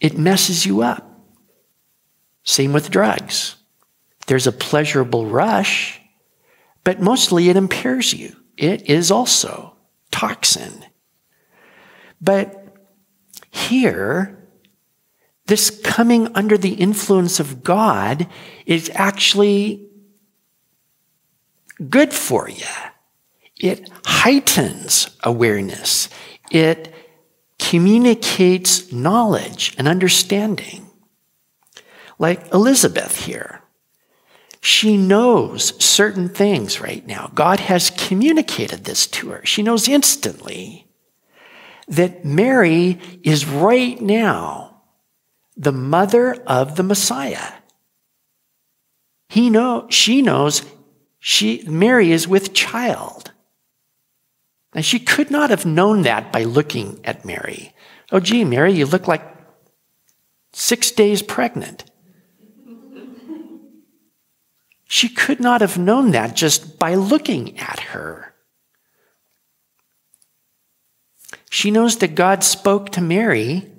It 0.00 0.16
messes 0.16 0.64
you 0.64 0.82
up. 0.82 1.04
Same 2.44 2.72
with 2.72 2.90
drugs. 2.90 3.56
There's 4.26 4.46
a 4.46 4.52
pleasurable 4.52 5.26
rush, 5.26 6.00
but 6.84 7.00
mostly 7.00 7.48
it 7.48 7.56
impairs 7.56 8.12
you. 8.12 8.36
It 8.56 8.88
is 8.88 9.10
also 9.10 9.76
toxin. 10.10 10.84
But 12.20 12.74
here, 13.50 14.37
this 15.48 15.70
coming 15.70 16.28
under 16.34 16.56
the 16.56 16.74
influence 16.74 17.40
of 17.40 17.64
God 17.64 18.28
is 18.66 18.90
actually 18.94 19.88
good 21.90 22.12
for 22.14 22.48
you. 22.48 22.64
It 23.56 23.90
heightens 24.06 25.10
awareness. 25.24 26.08
It 26.50 26.94
communicates 27.58 28.92
knowledge 28.92 29.74
and 29.78 29.88
understanding. 29.88 30.84
like 32.18 32.52
Elizabeth 32.52 33.24
here. 33.24 33.62
She 34.60 34.96
knows 34.96 35.82
certain 35.82 36.28
things 36.28 36.80
right 36.80 37.06
now. 37.06 37.30
God 37.34 37.60
has 37.60 37.90
communicated 37.90 38.84
this 38.84 39.06
to 39.08 39.30
her. 39.30 39.46
She 39.46 39.62
knows 39.62 39.88
instantly 39.88 40.88
that 41.86 42.24
Mary 42.24 43.00
is 43.22 43.46
right 43.46 44.00
now 44.00 44.67
the 45.58 45.72
mother 45.72 46.34
of 46.46 46.76
the 46.76 46.82
Messiah. 46.82 47.54
He 49.28 49.50
know, 49.50 49.86
she 49.90 50.22
knows 50.22 50.62
she, 51.18 51.64
Mary 51.66 52.12
is 52.12 52.28
with 52.28 52.54
child. 52.54 53.32
And 54.72 54.84
she 54.84 55.00
could 55.00 55.30
not 55.30 55.50
have 55.50 55.66
known 55.66 56.02
that 56.02 56.32
by 56.32 56.44
looking 56.44 57.00
at 57.04 57.24
Mary. 57.24 57.74
Oh, 58.12 58.20
gee, 58.20 58.44
Mary, 58.44 58.72
you 58.72 58.86
look 58.86 59.08
like 59.08 59.22
six 60.52 60.90
days 60.90 61.22
pregnant. 61.22 61.84
She 64.86 65.08
could 65.08 65.40
not 65.40 65.60
have 65.60 65.76
known 65.76 66.12
that 66.12 66.34
just 66.34 66.78
by 66.78 66.94
looking 66.94 67.58
at 67.58 67.80
her. 67.80 68.34
She 71.50 71.70
knows 71.70 71.98
that 71.98 72.14
God 72.14 72.44
spoke 72.44 72.90
to 72.90 73.00
Mary, 73.00 73.70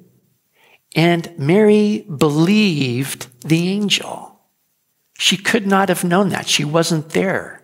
and 0.95 1.31
Mary 1.37 2.05
believed 2.17 3.27
the 3.47 3.69
angel. 3.69 4.39
She 5.17 5.37
could 5.37 5.67
not 5.67 5.89
have 5.89 6.03
known 6.03 6.29
that. 6.29 6.47
She 6.47 6.63
wasn't 6.63 7.09
there. 7.09 7.61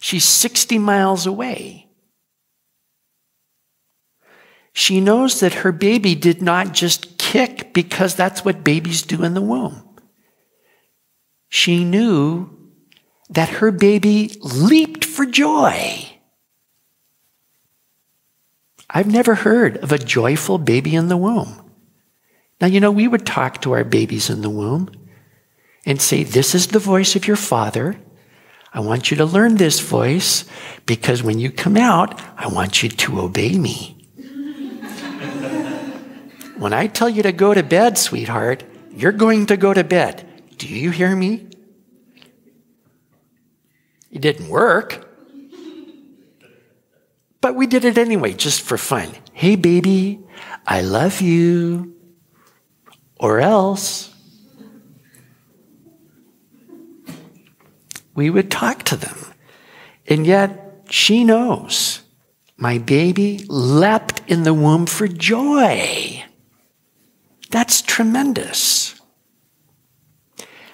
She's 0.00 0.24
60 0.24 0.78
miles 0.78 1.26
away. 1.26 1.88
She 4.72 5.00
knows 5.00 5.40
that 5.40 5.54
her 5.54 5.72
baby 5.72 6.14
did 6.14 6.40
not 6.40 6.72
just 6.72 7.18
kick 7.18 7.74
because 7.74 8.14
that's 8.14 8.44
what 8.44 8.64
babies 8.64 9.02
do 9.02 9.22
in 9.22 9.34
the 9.34 9.42
womb. 9.42 9.88
She 11.48 11.84
knew 11.84 12.50
that 13.28 13.48
her 13.60 13.70
baby 13.70 14.36
leaped 14.40 15.04
for 15.04 15.26
joy. 15.26 16.08
I've 18.88 19.10
never 19.10 19.34
heard 19.34 19.76
of 19.78 19.92
a 19.92 19.98
joyful 19.98 20.58
baby 20.58 20.94
in 20.94 21.08
the 21.08 21.16
womb. 21.16 21.61
Now, 22.62 22.68
you 22.68 22.78
know, 22.78 22.92
we 22.92 23.08
would 23.08 23.26
talk 23.26 23.60
to 23.62 23.72
our 23.72 23.82
babies 23.82 24.30
in 24.30 24.40
the 24.40 24.48
womb 24.48 24.88
and 25.84 26.00
say, 26.00 26.22
This 26.22 26.54
is 26.54 26.68
the 26.68 26.78
voice 26.78 27.16
of 27.16 27.26
your 27.26 27.34
father. 27.34 28.00
I 28.72 28.78
want 28.78 29.10
you 29.10 29.16
to 29.16 29.24
learn 29.24 29.56
this 29.56 29.80
voice 29.80 30.44
because 30.86 31.24
when 31.24 31.40
you 31.40 31.50
come 31.50 31.76
out, 31.76 32.22
I 32.36 32.46
want 32.46 32.84
you 32.84 32.88
to 32.88 33.20
obey 33.20 33.58
me. 33.58 34.06
when 36.56 36.72
I 36.72 36.86
tell 36.86 37.08
you 37.08 37.24
to 37.24 37.32
go 37.32 37.52
to 37.52 37.64
bed, 37.64 37.98
sweetheart, 37.98 38.62
you're 38.92 39.10
going 39.10 39.46
to 39.46 39.56
go 39.56 39.74
to 39.74 39.82
bed. 39.82 40.24
Do 40.56 40.68
you 40.68 40.92
hear 40.92 41.16
me? 41.16 41.48
It 44.12 44.22
didn't 44.22 44.48
work. 44.48 45.08
But 47.40 47.56
we 47.56 47.66
did 47.66 47.84
it 47.84 47.98
anyway, 47.98 48.34
just 48.34 48.60
for 48.60 48.78
fun. 48.78 49.10
Hey, 49.32 49.56
baby, 49.56 50.20
I 50.64 50.82
love 50.82 51.20
you. 51.20 51.96
Or 53.22 53.40
else. 53.40 54.14
We 58.14 58.28
would 58.28 58.50
talk 58.50 58.82
to 58.82 58.96
them. 58.96 59.16
And 60.06 60.26
yet, 60.26 60.84
she 60.90 61.24
knows 61.24 62.02
my 62.58 62.76
baby 62.76 63.46
leapt 63.48 64.20
in 64.26 64.42
the 64.42 64.52
womb 64.52 64.84
for 64.86 65.08
joy. 65.08 66.22
That's 67.50 67.80
tremendous. 67.80 69.00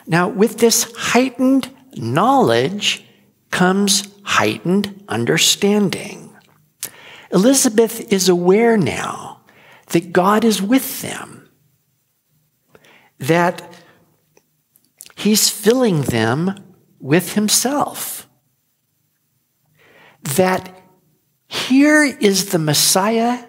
Now, 0.06 0.28
with 0.28 0.58
this 0.58 0.90
heightened 0.96 1.70
knowledge, 1.94 3.04
comes 3.50 4.08
heightened 4.22 5.04
understanding. 5.08 6.34
Elizabeth 7.30 8.12
is 8.12 8.28
aware 8.28 8.76
now 8.76 9.40
that 9.88 10.12
God 10.12 10.44
is 10.44 10.62
with 10.62 11.02
them, 11.02 11.37
that 13.18 13.62
He's 15.16 15.50
filling 15.50 16.02
them 16.02 16.54
with 17.00 17.34
Himself, 17.34 18.28
that 20.22 20.74
here 21.48 22.04
is 22.04 22.50
the 22.50 22.58
Messiah 22.58 23.44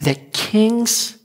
that 0.00 0.32
kings 0.32 1.18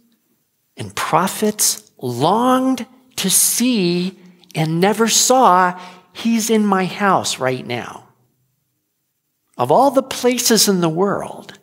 and 0.76 0.96
prophets 0.96 1.92
longed 1.98 2.86
to 3.18 3.30
see 3.30 4.18
and 4.56 4.80
never 4.80 5.08
saw. 5.08 5.80
He's 6.14 6.50
in 6.50 6.66
my 6.66 6.86
house 6.86 7.40
right 7.40 7.66
now. 7.66 8.10
Of 9.58 9.72
all 9.72 9.92
the 9.92 10.04
places 10.04 10.68
in 10.68 10.82
the 10.82 10.90
world, 10.90 11.60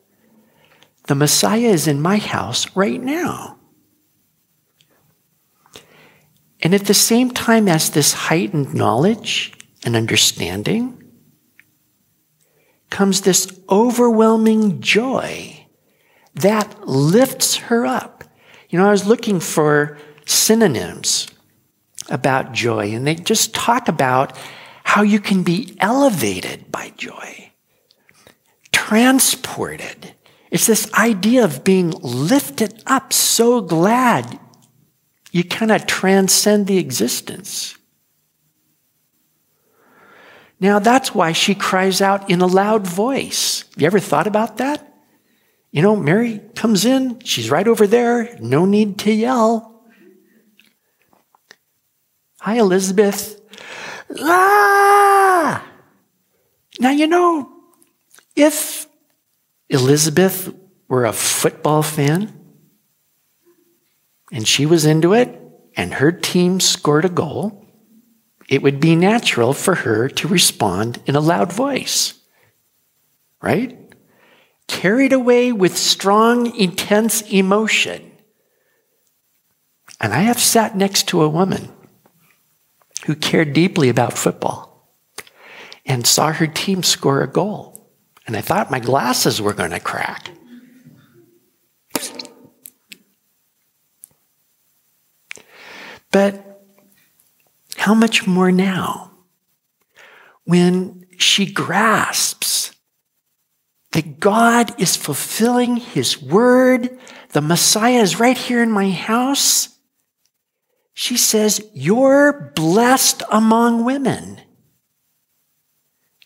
the 1.07 1.15
Messiah 1.15 1.69
is 1.69 1.87
in 1.87 2.01
my 2.01 2.17
house 2.17 2.75
right 2.77 3.01
now. 3.01 3.54
And 6.65 6.75
at 6.75 6.87
the 6.87 6.95
same 6.95 7.31
time 7.31 7.69
as 7.69 7.91
this 7.91 8.13
heightened 8.13 8.75
knowledge 8.75 9.53
and 9.85 9.95
understanding, 9.95 11.01
comes 12.91 13.21
this 13.21 13.61
overwhelming 13.71 14.81
joy 14.81 15.67
that 16.35 16.89
lifts 16.89 17.57
her 17.57 17.87
up. 17.87 18.25
You 18.69 18.81
know, 18.81 18.89
I 18.89 18.91
was 18.91 19.07
looking 19.07 19.39
for 19.39 19.99
synonyms 20.27 21.29
about 22.09 22.53
joy, 22.53 22.93
and 22.93 23.07
they 23.07 23.15
just 23.15 23.55
talk 23.55 23.87
about 23.87 24.37
how 24.83 25.03
you 25.03 25.21
can 25.21 25.45
be 25.45 25.77
elevated 25.79 26.73
by 26.73 26.93
joy 26.97 27.53
transported. 28.85 30.13
It's 30.51 30.67
this 30.67 30.93
idea 30.93 31.43
of 31.43 31.65
being 31.65 31.91
lifted 32.03 32.83
up, 32.87 33.15
so 33.15 33.63
glad 33.63 34.39
you 35.35 35.43
of 35.73 35.85
transcend 35.89 36.69
the 36.69 36.79
existence. 36.79 37.77
Now, 40.61 40.79
that's 40.79 41.13
why 41.13 41.33
she 41.33 41.57
cries 41.57 42.01
out 42.01 42.31
in 42.31 42.41
a 42.41 42.47
loud 42.47 42.87
voice. 42.87 43.65
You 43.77 43.85
ever 43.89 43.99
thought 43.99 44.29
about 44.29 44.59
that? 44.59 44.95
You 45.73 45.83
know, 45.83 45.97
Mary 45.97 46.41
comes 46.55 46.85
in, 46.85 47.19
she's 47.25 47.51
right 47.51 47.67
over 47.67 47.89
there, 47.89 48.39
no 48.41 48.65
need 48.65 48.97
to 49.01 49.13
yell. 49.13 49.83
Hi, 52.39 52.59
Elizabeth. 52.59 53.41
Ah! 54.21 55.67
Now, 56.79 56.91
you 56.91 57.09
know, 57.09 57.51
if 58.37 58.87
Elizabeth 59.69 60.55
were 60.87 61.05
a 61.05 61.13
football 61.13 61.83
fan 61.83 62.44
and 64.35 64.47
she 64.47 64.67
was 64.67 64.85
into 64.85 65.15
it 65.15 65.41
and 65.77 65.95
her 65.95 66.11
team 66.11 66.59
scored 66.59 67.05
a 67.05 67.09
goal, 67.09 67.65
it 68.49 68.63
would 68.63 68.81
be 68.81 68.97
natural 68.97 69.55
for 69.55 69.77
her 69.77 70.09
to 70.09 70.29
respond 70.29 71.01
in 71.07 71.17
a 71.17 71.21
loud 71.21 71.53
voice. 71.53 72.15
Right? 73.41 73.79
Carried 74.67 75.13
away 75.13 75.53
with 75.53 75.79
strong, 75.79 76.55
intense 76.57 77.23
emotion. 77.23 78.11
And 80.01 80.13
I 80.13 80.23
have 80.23 80.41
sat 80.41 80.77
next 80.77 81.09
to 81.09 81.23
a 81.23 81.29
woman 81.29 81.71
who 83.07 83.15
cared 83.15 83.53
deeply 83.53 83.89
about 83.89 84.19
football 84.19 84.91
and 85.87 86.07
saw 86.07 86.33
her 86.33 86.47
team 86.47 86.83
score 86.83 87.23
a 87.23 87.29
goal 87.29 87.75
and 88.27 88.37
I 88.37 88.41
thought 88.41 88.71
my 88.71 88.81
glasses 88.81 89.41
were 89.41 89.53
going 89.53 89.71
to 89.71 89.81
crack. 89.81 90.31
But 96.15 96.63
how 97.77 97.93
much 97.93 98.25
more 98.25 98.53
now 98.53 99.11
when 100.45 101.07
she 101.19 101.45
grasps 101.45 102.71
that 103.91 104.21
God 104.21 104.81
is 104.81 104.95
fulfilling 104.95 105.75
his 105.79 106.23
word, 106.23 107.01
the 107.33 107.41
Messiah 107.41 107.99
is 107.99 108.21
right 108.21 108.39
here 108.39 108.63
in 108.63 108.71
my 108.71 108.93
house? 108.93 109.77
She 110.93 111.17
says, 111.17 111.69
You're 111.75 112.53
blessed 112.55 113.25
among 113.29 113.85
women. 113.85 114.41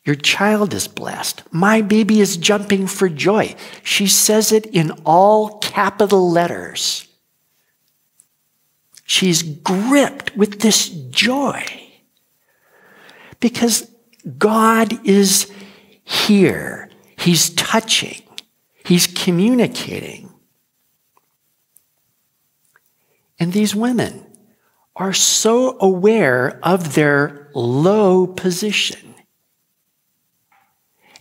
Your 0.04 0.16
child 0.16 0.74
is 0.74 0.86
blessed. 0.86 1.44
My 1.50 1.80
baby 1.80 2.20
is 2.20 2.36
jumping 2.36 2.88
for 2.88 3.08
joy. 3.08 3.54
She 3.82 4.06
says 4.06 4.52
it 4.52 4.66
in 4.66 4.90
all 5.06 5.56
capital 5.60 6.30
letters. 6.30 7.07
She's 9.08 9.42
gripped 9.42 10.36
with 10.36 10.60
this 10.60 10.90
joy 10.90 11.64
because 13.40 13.90
God 14.36 15.02
is 15.06 15.50
here. 16.04 16.90
He's 17.16 17.48
touching. 17.54 18.20
He's 18.84 19.06
communicating. 19.06 20.30
And 23.40 23.54
these 23.54 23.74
women 23.74 24.26
are 24.94 25.14
so 25.14 25.78
aware 25.80 26.60
of 26.62 26.92
their 26.94 27.50
low 27.54 28.26
position. 28.26 29.14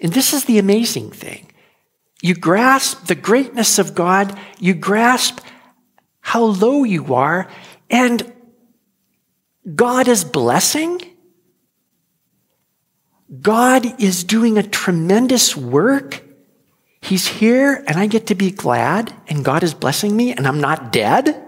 And 0.02 0.12
this 0.12 0.34
is 0.34 0.44
the 0.44 0.60
amazing 0.60 1.12
thing. 1.12 1.54
You 2.22 2.36
grasp 2.36 3.06
the 3.06 3.16
greatness 3.16 3.80
of 3.80 3.96
God, 3.96 4.38
you 4.60 4.74
grasp 4.74 5.40
how 6.20 6.44
low 6.44 6.84
you 6.84 7.14
are, 7.16 7.50
and 7.90 8.34
God 9.76 10.08
is 10.08 10.24
blessing. 10.24 11.02
God 13.42 14.02
is 14.02 14.24
doing 14.24 14.58
a 14.58 14.64
tremendous 14.64 15.56
work. 15.56 16.24
He's 17.02 17.28
here, 17.28 17.84
and 17.88 17.98
I 17.98 18.08
get 18.08 18.28
to 18.28 18.36
be 18.36 18.52
glad, 18.52 19.14
and 19.28 19.44
God 19.44 19.64
is 19.64 19.74
blessing 19.74 20.16
me, 20.16 20.32
and 20.32 20.48
I'm 20.48 20.62
not 20.62 20.92
dead. 20.92 21.44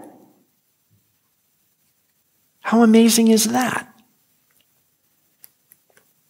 How 2.61 2.83
amazing 2.83 3.29
is 3.29 3.45
that? 3.45 3.87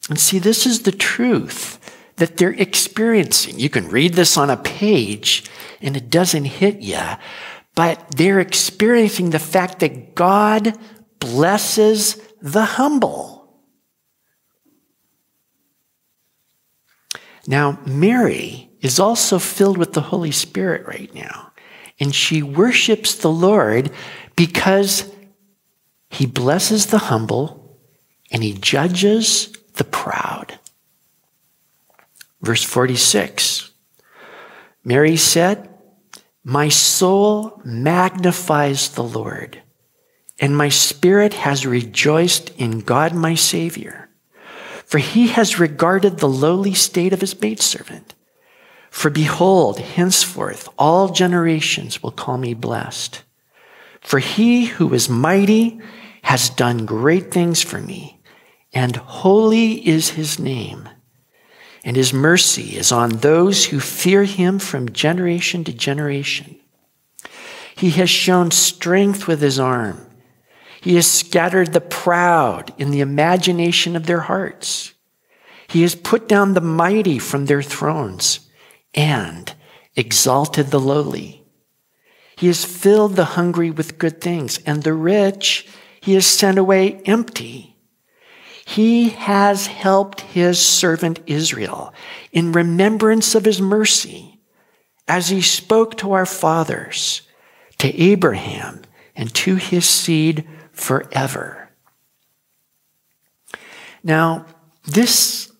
And 0.09 0.19
see, 0.19 0.39
this 0.39 0.65
is 0.65 0.83
the 0.83 0.91
truth 0.91 1.79
that 2.15 2.37
they're 2.37 2.53
experiencing. 2.53 3.59
You 3.59 3.69
can 3.69 3.89
read 3.89 4.13
this 4.13 4.37
on 4.37 4.49
a 4.49 4.57
page 4.57 5.45
and 5.81 5.95
it 5.95 6.09
doesn't 6.09 6.45
hit 6.45 6.81
you, 6.81 6.99
but 7.79 8.11
they're 8.11 8.41
experiencing 8.41 9.29
the 9.29 9.39
fact 9.39 9.79
that 9.79 10.13
God 10.13 10.77
blesses 11.21 12.21
the 12.41 12.65
humble. 12.65 13.57
Now, 17.47 17.79
Mary 17.85 18.69
is 18.81 18.99
also 18.99 19.39
filled 19.39 19.77
with 19.77 19.93
the 19.93 20.01
Holy 20.01 20.31
Spirit 20.31 20.87
right 20.87 21.15
now, 21.15 21.53
and 22.01 22.13
she 22.13 22.43
worships 22.43 23.15
the 23.15 23.31
Lord 23.31 23.91
because 24.35 25.09
he 26.09 26.25
blesses 26.25 26.87
the 26.87 26.97
humble 26.97 27.79
and 28.29 28.43
he 28.43 28.55
judges 28.55 29.55
the 29.75 29.85
proud. 29.85 30.59
Verse 32.41 32.61
46 32.61 33.71
Mary 34.83 35.15
said, 35.15 35.68
My 36.43 36.69
soul 36.69 37.61
magnifies 37.65 38.89
the 38.89 39.03
Lord, 39.03 39.61
and 40.39 40.55
my 40.55 40.69
spirit 40.69 41.33
has 41.33 41.65
rejoiced 41.65 42.49
in 42.57 42.79
God 42.79 43.13
my 43.13 43.35
Savior. 43.35 44.09
For 44.85 44.99
he 44.99 45.27
has 45.27 45.59
regarded 45.59 46.17
the 46.17 46.29
lowly 46.29 46.73
state 46.73 47.13
of 47.13 47.21
his 47.21 47.39
maidservant. 47.39 48.15
For 48.89 49.09
behold, 49.09 49.79
henceforth 49.79 50.69
all 50.77 51.09
generations 51.09 52.01
will 52.01 52.11
call 52.11 52.37
me 52.37 52.53
blessed. 52.53 53.21
For 54.01 54.19
he 54.19 54.65
who 54.65 54.93
is 54.93 55.09
mighty 55.09 55.79
has 56.23 56.49
done 56.49 56.85
great 56.85 57.31
things 57.31 57.61
for 57.61 57.79
me, 57.79 58.21
and 58.73 58.95
holy 58.95 59.87
is 59.87 60.11
his 60.11 60.39
name 60.39 60.89
and 61.83 61.95
his 61.95 62.13
mercy 62.13 62.77
is 62.77 62.91
on 62.91 63.09
those 63.09 63.65
who 63.65 63.79
fear 63.79 64.23
him 64.23 64.59
from 64.59 64.91
generation 64.91 65.63
to 65.63 65.73
generation. 65.73 66.59
He 67.75 67.91
has 67.91 68.09
shown 68.09 68.51
strength 68.51 69.27
with 69.27 69.41
his 69.41 69.59
arm. 69.59 70.05
He 70.81 70.95
has 70.95 71.09
scattered 71.09 71.73
the 71.73 71.81
proud 71.81 72.73
in 72.77 72.91
the 72.91 73.01
imagination 73.01 73.95
of 73.95 74.05
their 74.05 74.21
hearts. 74.21 74.93
He 75.67 75.83
has 75.83 75.95
put 75.95 76.27
down 76.27 76.53
the 76.53 76.61
mighty 76.61 77.19
from 77.19 77.45
their 77.45 77.61
thrones 77.61 78.41
and 78.93 79.53
exalted 79.95 80.67
the 80.67 80.79
lowly. 80.79 81.43
He 82.35 82.47
has 82.47 82.65
filled 82.65 83.15
the 83.15 83.25
hungry 83.35 83.69
with 83.69 83.97
good 83.97 84.21
things, 84.21 84.59
and 84.65 84.83
the 84.83 84.93
rich 84.93 85.67
he 86.01 86.13
has 86.13 86.25
sent 86.25 86.57
away 86.57 87.01
empty. 87.05 87.75
He 88.69 89.09
has 89.09 89.65
helped 89.65 90.21
his 90.21 90.63
servant 90.63 91.21
Israel 91.25 91.91
in 92.31 92.51
remembrance 92.51 93.33
of 93.33 93.43
his 93.43 93.59
mercy 93.59 94.39
as 95.07 95.29
he 95.29 95.41
spoke 95.41 95.97
to 95.97 96.11
our 96.11 96.27
fathers, 96.27 97.23
to 97.79 97.87
Abraham, 97.99 98.83
and 99.15 99.33
to 99.33 99.55
his 99.55 99.89
seed 99.89 100.47
forever. 100.71 101.71
Now, 104.03 104.45
this 104.83 105.51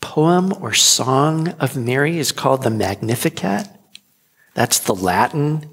poem 0.00 0.52
or 0.60 0.72
song 0.72 1.48
of 1.58 1.76
Mary 1.76 2.20
is 2.20 2.30
called 2.30 2.62
the 2.62 2.70
Magnificat. 2.70 3.66
That's 4.54 4.78
the 4.78 4.94
Latin 4.94 5.68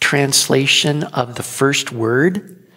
translation 0.00 1.02
of 1.02 1.36
the 1.36 1.42
first 1.42 1.92
word. 1.92 2.68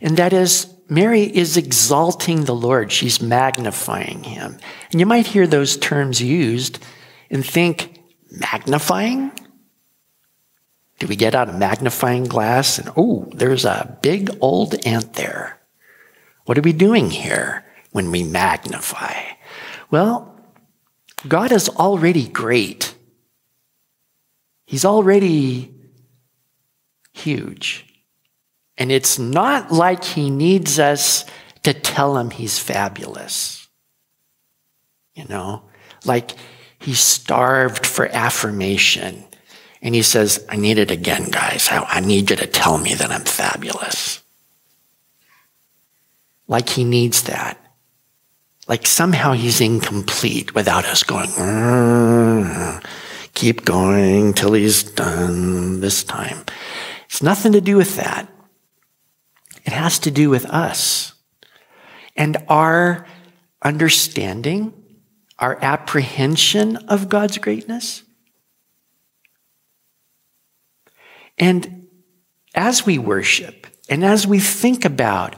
And 0.00 0.16
that 0.16 0.32
is 0.32 0.66
Mary 0.92 1.22
is 1.22 1.56
exalting 1.56 2.44
the 2.44 2.54
Lord. 2.54 2.92
She's 2.92 3.22
magnifying 3.22 4.24
him. 4.24 4.58
And 4.90 5.00
you 5.00 5.06
might 5.06 5.26
hear 5.26 5.46
those 5.46 5.78
terms 5.78 6.20
used 6.20 6.78
and 7.30 7.44
think, 7.44 7.98
magnifying? 8.30 9.32
Do 10.98 11.06
we 11.06 11.16
get 11.16 11.34
out 11.34 11.48
a 11.48 11.54
magnifying 11.54 12.24
glass 12.24 12.78
and, 12.78 12.90
oh, 12.94 13.26
there's 13.32 13.64
a 13.64 13.98
big 14.02 14.36
old 14.42 14.74
ant 14.86 15.14
there? 15.14 15.58
What 16.44 16.58
are 16.58 16.62
we 16.62 16.74
doing 16.74 17.08
here 17.08 17.64
when 17.92 18.10
we 18.10 18.22
magnify? 18.22 19.14
Well, 19.90 20.38
God 21.26 21.52
is 21.52 21.70
already 21.70 22.28
great. 22.28 22.94
He's 24.66 24.84
already 24.84 25.74
huge. 27.14 27.91
And 28.82 28.90
it's 28.90 29.16
not 29.16 29.70
like 29.70 30.02
he 30.02 30.28
needs 30.28 30.80
us 30.80 31.24
to 31.62 31.72
tell 31.72 32.18
him 32.18 32.30
he's 32.30 32.58
fabulous. 32.58 33.68
You 35.14 35.24
know, 35.28 35.62
like 36.04 36.32
he's 36.80 36.98
starved 36.98 37.86
for 37.86 38.08
affirmation. 38.08 39.22
And 39.82 39.94
he 39.94 40.02
says, 40.02 40.44
I 40.48 40.56
need 40.56 40.78
it 40.78 40.90
again, 40.90 41.30
guys. 41.30 41.68
I, 41.70 41.84
I 41.84 42.00
need 42.00 42.30
you 42.30 42.34
to 42.34 42.46
tell 42.48 42.76
me 42.76 42.94
that 42.94 43.12
I'm 43.12 43.22
fabulous. 43.22 44.20
Like 46.48 46.68
he 46.68 46.82
needs 46.82 47.22
that. 47.22 47.64
Like 48.66 48.84
somehow 48.84 49.34
he's 49.34 49.60
incomplete 49.60 50.56
without 50.56 50.86
us 50.86 51.04
going, 51.04 51.28
mm, 51.28 52.84
keep 53.34 53.64
going 53.64 54.34
till 54.34 54.54
he's 54.54 54.82
done 54.82 55.78
this 55.78 56.02
time. 56.02 56.38
It's 57.04 57.22
nothing 57.22 57.52
to 57.52 57.60
do 57.60 57.76
with 57.76 57.94
that. 57.94 58.28
It 59.64 59.72
has 59.72 59.98
to 60.00 60.10
do 60.10 60.30
with 60.30 60.44
us 60.46 61.12
and 62.16 62.36
our 62.48 63.06
understanding, 63.62 64.72
our 65.38 65.58
apprehension 65.62 66.76
of 66.88 67.08
God's 67.08 67.38
greatness. 67.38 68.02
And 71.38 71.88
as 72.54 72.84
we 72.84 72.98
worship 72.98 73.66
and 73.88 74.04
as 74.04 74.26
we 74.26 74.38
think 74.38 74.84
about 74.84 75.34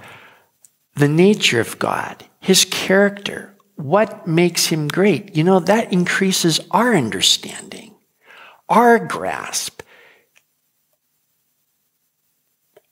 the 0.96 1.08
nature 1.08 1.60
of 1.60 1.78
God, 1.78 2.24
his 2.40 2.64
character, 2.64 3.56
what 3.76 4.26
makes 4.26 4.66
him 4.66 4.88
great, 4.88 5.36
you 5.36 5.44
know, 5.44 5.60
that 5.60 5.92
increases 5.92 6.60
our 6.70 6.94
understanding, 6.94 7.94
our 8.68 8.98
grasp, 8.98 9.82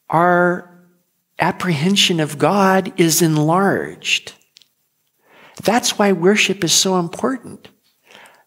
our 0.09 0.72
apprehension 1.43 2.21
of 2.21 2.39
God 2.39 2.93
is 2.99 3.21
enlarged. 3.21 4.35
That's 5.63 5.99
why 5.99 6.13
worship 6.13 6.63
is 6.63 6.73
so 6.73 6.99
important. 6.99 7.69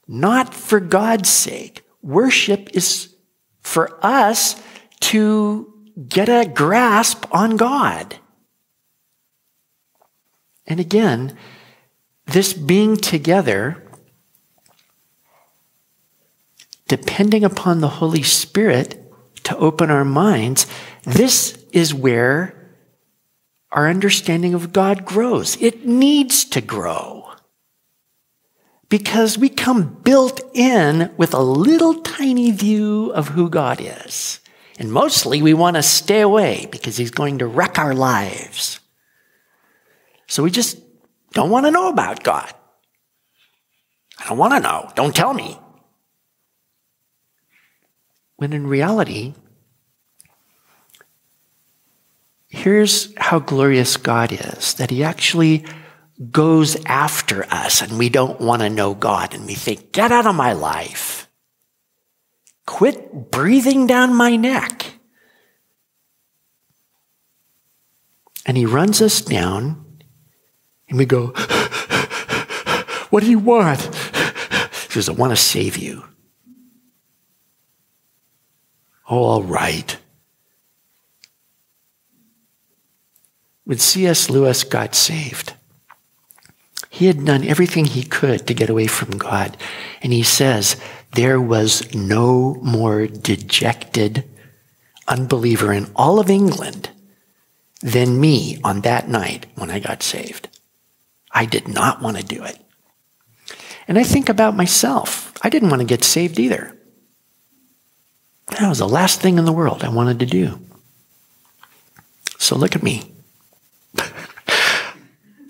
Not 0.07 0.53
for 0.53 0.79
God's 0.79 1.29
sake. 1.29 1.83
Worship 2.01 2.69
is 2.73 3.13
for 3.59 3.99
us 4.03 4.61
to 5.01 5.73
get 6.07 6.29
a 6.29 6.49
grasp 6.49 7.25
on 7.31 7.57
God. 7.57 8.15
And 10.65 10.79
again, 10.79 11.37
this 12.27 12.53
being 12.53 12.95
together, 12.95 13.83
depending 16.87 17.43
upon 17.43 17.81
the 17.81 17.99
Holy 17.99 18.23
Spirit 18.23 19.01
to 19.43 19.57
open 19.57 19.91
our 19.91 20.05
minds, 20.05 20.65
this 21.03 21.61
is 21.71 21.93
where 21.93 22.54
our 23.75 23.89
understanding 23.89 24.53
of 24.53 24.71
God 24.71 25.03
grows. 25.03 25.61
It 25.61 25.85
needs 25.85 26.45
to 26.45 26.61
grow. 26.61 27.29
Because 28.87 29.37
we 29.37 29.49
come 29.49 29.99
built 30.01 30.39
in 30.53 31.13
with 31.17 31.33
a 31.33 31.41
little 31.41 31.95
tiny 31.95 32.51
view 32.51 33.11
of 33.13 33.29
who 33.29 33.49
God 33.49 33.81
is. 33.81 34.39
And 34.79 34.93
mostly 34.93 35.41
we 35.41 35.53
want 35.53 35.75
to 35.75 35.83
stay 35.83 36.21
away 36.21 36.67
because 36.71 36.95
he's 36.95 37.11
going 37.11 37.39
to 37.39 37.47
wreck 37.47 37.77
our 37.77 37.93
lives. 37.93 38.79
So 40.27 40.41
we 40.41 40.51
just 40.51 40.79
don't 41.33 41.49
want 41.49 41.65
to 41.65 41.71
know 41.71 41.89
about 41.89 42.23
God. 42.23 42.51
I 44.19 44.29
don't 44.29 44.37
want 44.37 44.53
to 44.53 44.61
know. 44.61 44.89
Don't 44.95 45.15
tell 45.15 45.33
me. 45.33 45.59
When 48.37 48.53
in 48.53 48.67
reality, 48.67 49.33
here's 52.55 53.13
how 53.17 53.39
glorious 53.39 53.97
God 53.97 54.31
is 54.31 54.75
that 54.75 54.89
He 54.89 55.03
actually 55.03 55.65
goes 56.31 56.77
after 56.85 57.45
us 57.51 57.81
and 57.81 57.99
we 57.99 58.09
don't 58.09 58.39
want 58.39 58.61
to 58.61 58.69
know 58.69 58.93
God 58.93 59.33
and 59.33 59.45
we 59.45 59.53
think, 59.53 59.91
get 59.91 60.11
out 60.11 60.25
of 60.25 60.35
my 60.35 60.53
life. 60.53 61.27
Quit 62.65 63.29
breathing 63.29 63.85
down 63.85 64.15
my 64.15 64.35
neck. 64.35 64.85
And 68.45 68.55
He 68.55 68.65
runs 68.65 69.01
us 69.01 69.21
down 69.21 69.85
and 70.87 70.97
we 70.97 71.05
go, 71.05 71.27
What 73.09 73.23
do 73.23 73.29
you 73.29 73.39
want? 73.39 73.81
He 73.81 75.01
says, 75.01 75.09
I 75.09 75.13
want 75.13 75.31
to 75.31 75.37
save 75.37 75.77
you. 75.77 76.05
Oh, 79.09 79.23
all 79.23 79.43
right. 79.43 79.97
When 83.65 83.79
C.S. 83.79 84.29
Lewis 84.29 84.63
got 84.63 84.95
saved, 84.95 85.53
he 86.89 87.07
had 87.07 87.25
done 87.25 87.43
everything 87.43 87.85
he 87.85 88.03
could 88.03 88.47
to 88.47 88.53
get 88.53 88.69
away 88.69 88.87
from 88.87 89.17
God. 89.17 89.57
And 90.01 90.13
he 90.13 90.23
says, 90.23 90.77
there 91.13 91.41
was 91.41 91.93
no 91.93 92.55
more 92.61 93.07
dejected 93.07 94.23
unbeliever 95.07 95.73
in 95.73 95.91
all 95.95 96.19
of 96.19 96.29
England 96.29 96.89
than 97.81 98.19
me 98.19 98.59
on 98.63 98.81
that 98.81 99.09
night 99.09 99.45
when 99.55 99.69
I 99.69 99.79
got 99.79 100.03
saved. 100.03 100.47
I 101.31 101.45
did 101.45 101.67
not 101.67 102.01
want 102.01 102.17
to 102.17 102.23
do 102.23 102.43
it. 102.43 102.59
And 103.87 103.99
I 103.99 104.03
think 104.03 104.29
about 104.29 104.55
myself. 104.55 105.33
I 105.41 105.49
didn't 105.49 105.69
want 105.69 105.81
to 105.81 105.87
get 105.87 106.03
saved 106.03 106.39
either. 106.39 106.77
That 108.47 108.69
was 108.69 108.79
the 108.79 108.87
last 108.87 109.21
thing 109.21 109.37
in 109.37 109.45
the 109.45 109.51
world 109.51 109.83
I 109.83 109.89
wanted 109.89 110.19
to 110.19 110.25
do. 110.25 110.59
So 112.37 112.55
look 112.55 112.75
at 112.75 112.83
me. 112.83 113.14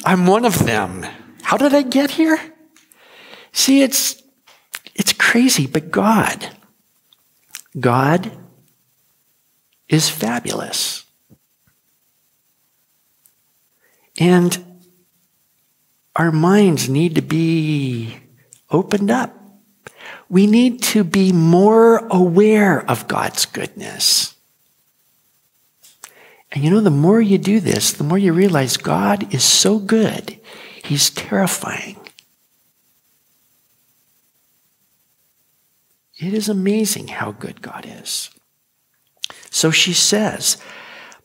I'm 0.05 0.27
one 0.27 0.45
of 0.45 0.65
them. 0.65 1.03
How 1.41 1.57
did 1.57 1.73
I 1.73 1.81
get 1.81 2.11
here? 2.11 2.39
See, 3.51 3.81
it's, 3.81 4.21
it's 4.93 5.13
crazy, 5.13 5.65
but 5.65 5.89
God, 5.89 6.47
God 7.79 8.31
is 9.89 10.07
fabulous. 10.07 11.05
And 14.19 14.79
our 16.15 16.31
minds 16.31 16.87
need 16.87 17.15
to 17.15 17.21
be 17.23 18.17
opened 18.69 19.09
up. 19.09 19.35
We 20.29 20.45
need 20.45 20.83
to 20.83 21.03
be 21.03 21.31
more 21.31 21.97
aware 22.07 22.87
of 22.89 23.07
God's 23.07 23.45
goodness. 23.47 24.34
And 26.55 26.63
you 26.63 26.69
know, 26.69 26.79
the 26.79 26.89
more 26.89 27.19
you 27.19 27.37
do 27.37 27.59
this, 27.59 27.91
the 27.91 28.05
more 28.05 28.17
you 28.17 28.31
realize 28.31 28.77
God 28.77 29.31
is 29.33 29.43
so 29.43 29.77
good, 29.77 30.39
He's 30.83 31.09
terrifying. 31.09 31.97
It 36.17 36.33
is 36.33 36.47
amazing 36.47 37.09
how 37.09 37.33
good 37.33 37.61
God 37.61 37.85
is. 37.85 38.29
So 39.49 39.69
she 39.69 39.91
says, 39.91 40.57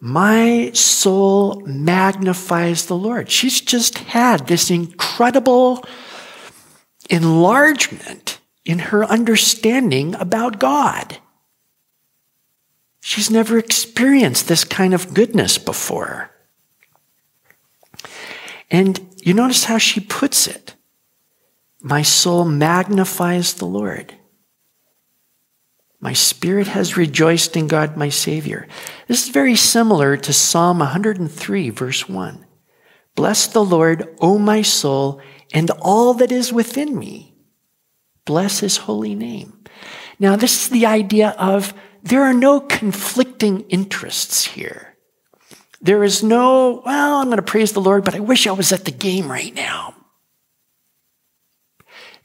My 0.01 0.73
soul 0.73 1.62
magnifies 1.64 2.87
the 2.87 2.97
Lord. 2.97 3.31
She's 3.31 3.61
just 3.61 3.99
had 3.99 4.49
this 4.49 4.69
incredible 4.69 5.85
enlargement 7.09 8.40
in 8.64 8.81
her 8.81 9.05
understanding 9.05 10.16
about 10.16 10.59
God. 10.59 11.19
She's 13.01 13.31
never 13.31 13.59
experienced 13.59 14.47
this 14.49 14.65
kind 14.65 14.95
of 14.95 15.15
goodness 15.15 15.59
before. 15.59 16.31
And 18.71 19.01
you 19.23 19.35
notice 19.35 19.65
how 19.65 19.79
she 19.79 20.01
puts 20.01 20.47
it. 20.47 20.75
My 21.81 22.03
soul 22.03 22.45
magnifies 22.45 23.55
the 23.55 23.67
Lord. 23.67 24.15
My 25.99 26.13
spirit 26.13 26.69
has 26.69 26.97
rejoiced 26.97 27.57
in 27.57 27.67
God, 27.67 27.97
my 27.97 28.09
Savior. 28.09 28.67
This 29.07 29.25
is 29.25 29.31
very 29.31 29.57
similar 29.57 30.17
to 30.17 30.33
Psalm 30.33 30.79
103, 30.79 31.71
verse 31.71 32.09
1. 32.09 32.47
Bless 33.15 33.47
the 33.47 33.65
Lord, 33.65 34.09
O 34.21 34.39
my 34.39 34.63
soul, 34.63 35.21
and 35.53 35.71
all 35.81 36.15
that 36.15 36.33
is 36.33 36.53
within 36.53 36.99
me. 36.99 37.35
Bless 38.25 38.61
his 38.61 38.79
holy 38.79 39.15
name. 39.15 39.63
Now, 40.19 40.37
this 40.37 40.63
is 40.63 40.69
the 40.71 40.87
idea 40.87 41.31
of 41.31 41.75
there 42.03 42.23
are 42.23 42.35
no 42.35 42.61
conflicting 42.61 43.63
interests 43.69 44.45
here. 44.45 44.97
There 45.83 46.05
is 46.05 46.23
no, 46.23 46.83
well, 46.85 47.17
I'm 47.17 47.27
going 47.27 47.37
to 47.37 47.43
praise 47.43 47.73
the 47.73 47.81
Lord, 47.81 48.05
but 48.05 48.15
I 48.15 48.21
wish 48.21 48.47
I 48.47 48.53
was 48.53 48.73
at 48.73 48.85
the 48.85 48.91
game 48.91 49.31
right 49.31 49.55
now. 49.55 49.95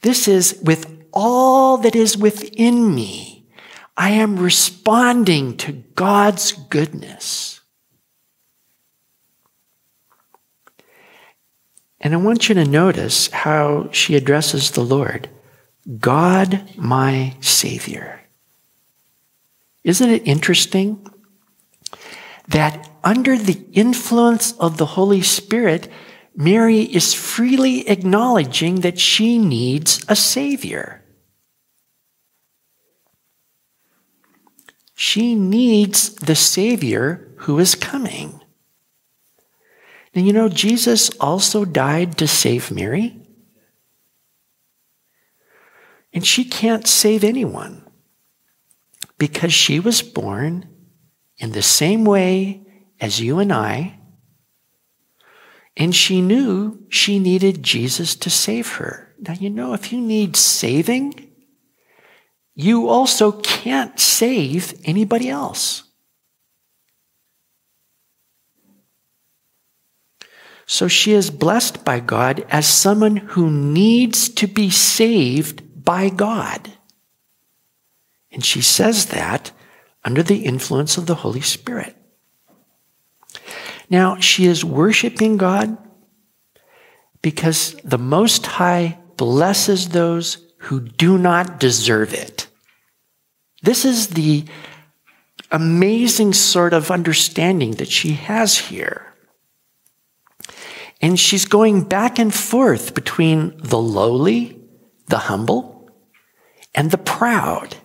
This 0.02 0.28
is 0.28 0.60
with 0.64 1.04
all 1.12 1.78
that 1.78 1.96
is 1.96 2.18
within 2.18 2.94
me. 2.94 3.48
I 3.98 4.10
am 4.12 4.38
responding 4.38 5.56
to 5.58 5.72
God's 5.72 6.52
goodness. 6.52 7.62
And 12.02 12.14
I 12.14 12.18
want 12.18 12.50
you 12.50 12.56
to 12.56 12.66
notice 12.66 13.32
how 13.32 13.90
she 13.92 14.16
addresses 14.16 14.72
the 14.72 14.84
Lord 14.84 15.30
God, 15.98 16.76
my 16.76 17.36
Savior. 17.40 18.25
Isn't 19.86 20.10
it 20.10 20.28
interesting 20.28 21.08
that 22.48 22.90
under 23.04 23.38
the 23.38 23.64
influence 23.72 24.52
of 24.54 24.78
the 24.78 24.86
Holy 24.88 25.22
Spirit, 25.22 25.88
Mary 26.36 26.82
is 26.82 27.14
freely 27.14 27.88
acknowledging 27.88 28.82
that 28.82 29.00
she 29.00 29.38
needs 29.38 30.04
a 30.10 30.16
Savior? 30.16 31.04
She 34.96 35.36
needs 35.36 36.16
the 36.16 36.36
Savior 36.36 37.32
who 37.42 37.60
is 37.60 37.76
coming. 37.76 38.42
And 40.16 40.26
you 40.26 40.34
know, 40.34 40.50
Jesus 40.50 41.12
also 41.20 41.64
died 41.64 42.18
to 42.18 42.28
save 42.28 42.72
Mary. 42.72 43.22
And 46.12 46.26
she 46.26 46.44
can't 46.44 46.88
save 46.88 47.24
anyone 47.24 47.85
because 49.18 49.54
she 49.54 49.80
was 49.80 50.02
born 50.02 50.70
in 51.38 51.52
the 51.52 51.62
same 51.62 52.06
way 52.06 52.66
as 53.00 53.20
you 53.20 53.40
and 53.40 53.52
I, 53.52 54.00
and 55.78 55.94
she 55.94 56.22
knew 56.22 56.86
she 56.90 57.20
needed 57.20 57.62
Jesus 57.62 58.16
to 58.16 58.30
save 58.30 58.76
her. 58.76 59.14
Now, 59.20 59.34
you 59.34 59.50
know, 59.50 59.74
if 59.74 59.92
you 59.92 60.00
need 60.00 60.36
saving, 60.38 61.32
you 62.54 62.88
also 62.88 63.34
can't 63.34 64.00
save 64.00 64.74
anybody 64.86 65.30
else. 65.30 65.84
So 70.66 70.88
she 70.88 71.12
is 71.12 71.30
blessed 71.30 71.86
by 71.86 72.00
God 72.00 72.46
as 72.50 72.68
someone 72.68 73.18
who 73.18 73.52
needs 73.52 74.30
to 74.30 74.48
be 74.48 74.70
saved 74.70 75.84
by 75.84 76.10
God. 76.10 76.72
And 78.36 78.44
she 78.44 78.62
says 78.62 79.08
that 79.08 79.52
under 80.04 80.22
the 80.22 80.46
influence 80.46 80.98
of 80.98 81.08
the 81.08 81.16
Holy 81.16 81.42
Spirit. 81.42 81.96
Now, 83.90 84.20
she 84.20 84.46
is 84.46 84.66
worshiping 84.66 85.38
God 85.38 85.78
because 87.22 87.76
the 87.84 87.98
Most 87.98 88.46
High 88.46 89.00
blesses 89.16 89.90
those 89.90 90.46
who 90.58 90.82
do 90.82 91.18
not 91.18 91.60
deserve 91.60 92.14
it. 92.14 92.48
This 93.64 93.86
is 93.86 94.10
the 94.10 94.44
amazing 95.50 96.34
sort 96.34 96.74
of 96.74 96.92
understanding 96.92 97.76
that 97.76 97.88
she 97.88 98.14
has 98.14 98.58
here. 98.58 99.14
And 101.02 101.18
she's 101.18 101.46
going 101.46 101.84
back 101.84 102.20
and 102.20 102.34
forth 102.34 102.94
between 102.94 103.56
the 103.58 103.80
lowly, 103.80 104.60
the 105.08 105.20
humble, 105.20 105.90
and 106.74 106.92
the 106.92 106.98
proud. 106.98 107.78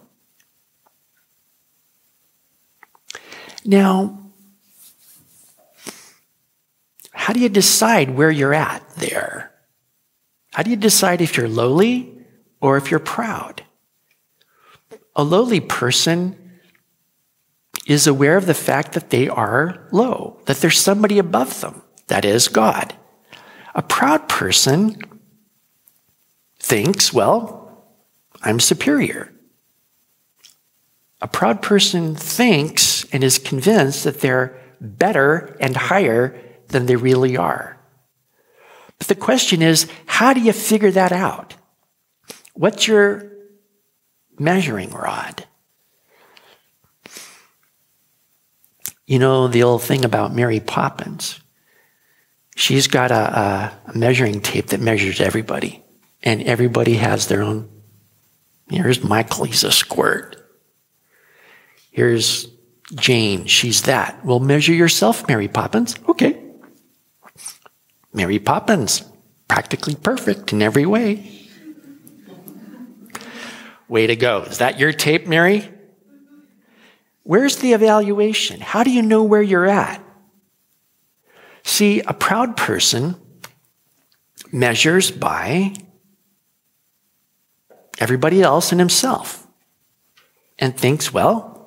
Now, 3.65 4.19
how 7.13 7.33
do 7.33 7.41
you 7.41 7.49
decide 7.49 8.11
where 8.11 8.31
you're 8.31 8.55
at 8.55 8.89
there? 8.97 9.53
How 10.53 10.63
do 10.63 10.71
you 10.71 10.77
decide 10.77 11.21
if 11.21 11.37
you're 11.37 11.49
lowly 11.49 12.13
or 12.61 12.77
if 12.77 12.91
you're 12.91 13.01
proud? 13.01 13.65
A 15.15 15.23
lowly 15.23 15.61
person 15.61 16.37
is 17.87 18.07
aware 18.07 18.37
of 18.37 18.47
the 18.47 18.55
fact 18.55 18.93
that 18.93 19.11
they 19.11 19.29
are 19.29 19.89
low, 19.91 20.41
that 20.47 20.59
there's 20.59 20.79
somebody 20.79 21.19
above 21.19 21.61
them, 21.61 21.83
that 22.07 22.25
is 22.25 22.49
God. 22.49 22.95
A 23.75 23.83
proud 23.83 24.29
person 24.29 25.01
thinks, 26.59 27.13
well, 27.13 27.85
I'm 28.43 28.61
superior. 28.61 29.33
A 31.21 31.29
proud 31.29 31.63
person 31.63 32.15
thinks 32.15 32.90
and 33.13 33.25
is 33.25 33.39
convinced 33.39 34.05
that 34.05 34.21
they're 34.21 34.59
better 34.81 35.57
and 35.61 35.77
higher 35.77 36.39
than 36.69 36.87
they 36.87 36.97
really 36.97 37.37
are. 37.37 37.79
But 38.99 39.09
the 39.09 39.15
question 39.15 39.63
is, 39.63 39.91
how 40.07 40.33
do 40.33 40.41
you 40.41 40.53
figure 40.53 40.91
that 40.91 41.13
out? 41.13 41.55
What's 42.55 42.87
your 42.87 43.33
measuring 44.39 44.91
rod? 44.91 45.47
You 49.07 49.19
know 49.19 49.49
the 49.49 49.63
old 49.63 49.83
thing 49.83 50.05
about 50.05 50.35
Mary 50.35 50.61
Poppins. 50.61 51.41
She's 52.55 52.87
got 52.87 53.11
a, 53.11 53.75
a, 53.87 53.97
measuring 53.97 54.41
tape 54.41 54.69
that 54.69 54.81
measures 54.81 55.21
everybody, 55.21 55.83
and 56.23 56.43
everybody 56.43 56.95
has 56.95 57.27
their 57.27 57.43
own. 57.43 57.69
Here's 58.69 59.03
Michael, 59.03 59.47
he's 59.47 59.65
a 59.65 59.73
squirt. 59.73 60.37
Here's 61.91 62.47
Jane, 62.95 63.47
she's 63.47 63.83
that. 63.83 64.25
Well, 64.25 64.41
measure 64.41 64.73
yourself, 64.73 65.27
Mary 65.29 65.49
Poppins. 65.49 65.95
Okay. 66.09 66.43
Mary 68.13 68.39
Poppins, 68.39 69.05
practically 69.47 69.95
perfect 69.95 70.53
in 70.53 70.63
every 70.63 70.87
way. 70.87 71.31
Way 73.89 74.07
to 74.09 74.17
go. 74.17 74.43
Is 74.43 74.59
that 74.59 74.79
your 74.79 74.93
tape, 74.93 75.27
Mary? 75.27 75.69
Where's 77.23 77.57
the 77.57 77.73
evaluation? 77.73 78.61
How 78.61 78.83
do 78.83 78.91
you 78.91 79.03
know 79.03 79.23
where 79.23 79.43
you're 79.43 79.69
at? 79.69 80.03
See, 81.63 82.01
a 82.01 82.15
proud 82.15 82.57
person 82.57 83.17
measures 84.53 85.11
by 85.11 85.75
everybody 87.99 88.43
else 88.43 88.73
and 88.73 88.81
himself 88.81 89.47
and 90.59 90.77
thinks, 90.77 91.13
well, 91.13 91.60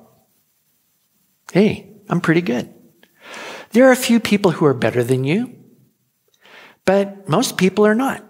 hey, 1.54 1.86
I'm 2.08 2.20
pretty 2.20 2.40
good. 2.40 2.68
There 3.70 3.86
are 3.88 3.92
a 3.92 4.06
few 4.10 4.18
people 4.18 4.50
who 4.50 4.66
are 4.66 4.74
better 4.74 5.04
than 5.04 5.22
you, 5.22 5.54
but 6.84 7.28
most 7.28 7.56
people 7.56 7.86
are 7.86 7.94
not. 7.94 8.24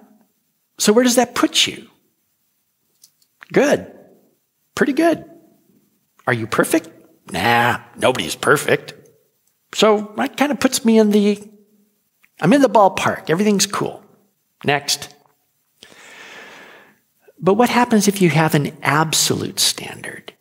So 0.77 0.93
where 0.93 1.05
does 1.05 1.17
that 1.17 1.35
put 1.35 1.67
you? 1.67 1.89
Good. 3.51 3.91
Pretty 4.75 4.93
good. 4.93 5.25
Are 6.27 6.35
you 6.35 6.47
perfect? 6.47 6.91
Nah, 7.33 7.81
nobody's 7.97 8.37
perfect. 8.37 8.93
So 9.73 10.13
that 10.19 10.37
kind 10.37 10.53
of 10.53 10.61
puts 10.61 10.85
me 10.85 10.99
in 10.99 11.11
the, 11.11 11.43
I'm 12.43 12.53
in 12.53 12.61
the 12.61 12.69
ballpark. 12.69 13.31
Everything's 13.31 13.67
cool. 13.67 14.05
Next. 14.67 15.15
But 17.41 17.55
what 17.55 17.71
happens 17.71 18.07
if 18.07 18.21
you 18.21 18.29
have 18.29 18.55
an 18.55 18.77
absolute 18.83 19.61
standard? 19.61 20.34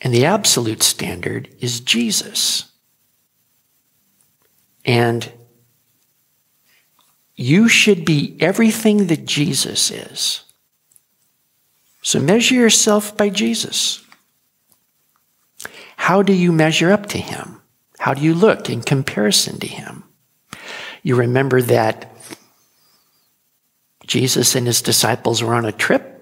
And 0.00 0.14
the 0.14 0.26
absolute 0.26 0.82
standard 0.82 1.48
is 1.60 1.80
Jesus. 1.80 2.70
And 4.84 5.32
you 7.34 7.68
should 7.68 8.04
be 8.04 8.36
everything 8.40 9.08
that 9.08 9.26
Jesus 9.26 9.90
is. 9.90 10.42
So 12.02 12.20
measure 12.20 12.54
yourself 12.54 13.16
by 13.16 13.28
Jesus. 13.28 14.04
How 15.96 16.22
do 16.22 16.32
you 16.32 16.52
measure 16.52 16.90
up 16.90 17.06
to 17.06 17.18
him? 17.18 17.60
How 17.98 18.14
do 18.14 18.22
you 18.22 18.34
look 18.34 18.70
in 18.70 18.82
comparison 18.82 19.58
to 19.60 19.66
him? 19.66 20.04
You 21.02 21.16
remember 21.16 21.60
that 21.62 22.12
Jesus 24.06 24.54
and 24.54 24.66
his 24.66 24.80
disciples 24.80 25.42
were 25.42 25.54
on 25.54 25.66
a 25.66 25.72
trip 25.72 26.17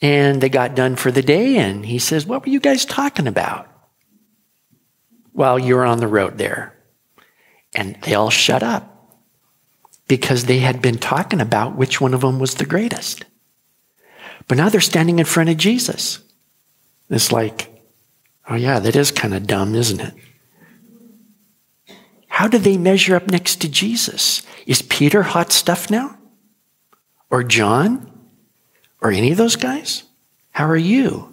and 0.00 0.40
they 0.40 0.48
got 0.48 0.74
done 0.74 0.96
for 0.96 1.10
the 1.10 1.22
day, 1.22 1.56
and 1.56 1.86
he 1.86 1.98
says, 1.98 2.26
What 2.26 2.44
were 2.44 2.52
you 2.52 2.60
guys 2.60 2.84
talking 2.84 3.26
about? 3.26 3.68
While 5.32 5.58
you 5.58 5.76
were 5.76 5.84
on 5.84 5.98
the 5.98 6.08
road 6.08 6.38
there. 6.38 6.74
And 7.74 7.98
they 8.02 8.14
all 8.14 8.30
shut 8.30 8.62
up 8.62 8.92
because 10.08 10.44
they 10.44 10.58
had 10.58 10.80
been 10.80 10.98
talking 10.98 11.40
about 11.40 11.76
which 11.76 12.00
one 12.00 12.14
of 12.14 12.22
them 12.22 12.38
was 12.38 12.54
the 12.54 12.64
greatest. 12.64 13.24
But 14.48 14.56
now 14.56 14.68
they're 14.68 14.80
standing 14.80 15.18
in 15.18 15.24
front 15.24 15.50
of 15.50 15.56
Jesus. 15.56 16.20
It's 17.10 17.32
like, 17.32 17.72
Oh, 18.48 18.54
yeah, 18.54 18.78
that 18.78 18.94
is 18.96 19.10
kind 19.10 19.34
of 19.34 19.46
dumb, 19.46 19.74
isn't 19.74 20.00
it? 20.00 20.14
How 22.28 22.46
do 22.46 22.58
they 22.58 22.76
measure 22.76 23.16
up 23.16 23.28
next 23.28 23.60
to 23.62 23.68
Jesus? 23.68 24.42
Is 24.66 24.82
Peter 24.82 25.22
hot 25.22 25.52
stuff 25.52 25.90
now? 25.90 26.18
Or 27.30 27.42
John? 27.42 28.12
Or 29.06 29.12
any 29.12 29.30
of 29.30 29.38
those 29.38 29.54
guys? 29.54 30.02
How 30.50 30.66
are 30.66 30.76
you? 30.76 31.32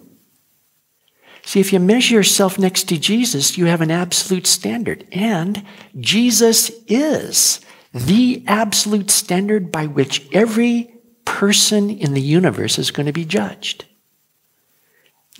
See, 1.42 1.58
if 1.58 1.72
you 1.72 1.80
measure 1.80 2.14
yourself 2.14 2.56
next 2.56 2.84
to 2.84 2.98
Jesus, 3.00 3.58
you 3.58 3.66
have 3.66 3.80
an 3.80 3.90
absolute 3.90 4.46
standard. 4.46 5.04
And 5.10 5.64
Jesus 5.98 6.70
is 6.86 7.60
the 7.92 8.44
absolute 8.46 9.10
standard 9.10 9.72
by 9.72 9.88
which 9.88 10.24
every 10.32 10.94
person 11.24 11.90
in 11.90 12.14
the 12.14 12.20
universe 12.20 12.78
is 12.78 12.92
going 12.92 13.06
to 13.06 13.12
be 13.12 13.24
judged. 13.24 13.86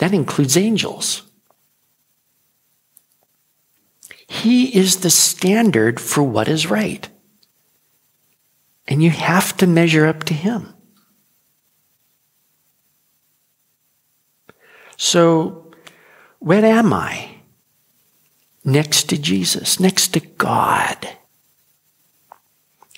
That 0.01 0.13
includes 0.13 0.57
angels. 0.57 1.23
He 4.27 4.77
is 4.77 5.03
the 5.03 5.11
standard 5.11 6.01
for 6.01 6.25
what 6.25 6.49
is 6.49 6.69
right. 6.69 7.09
And 8.89 9.05
you 9.05 9.11
have 9.11 9.57
to 9.59 9.69
measure 9.69 10.05
up 10.05 10.25
to 10.25 10.35
Him. 10.35 10.74
So, 14.97 15.73
where 16.39 16.65
am 16.65 16.93
I? 16.93 17.31
Next 18.65 19.09
to 19.11 19.19
Jesus, 19.19 19.79
next 19.79 20.09
to 20.15 20.21
God. 20.21 21.09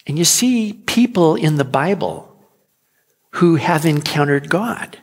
And 0.07 0.19
you 0.19 0.25
see 0.25 0.73
people 0.73 1.35
in 1.35 1.57
the 1.57 1.65
Bible 1.65 2.37
who 3.33 3.57
have 3.57 3.85
encountered 3.85 4.49
God. 4.49 4.99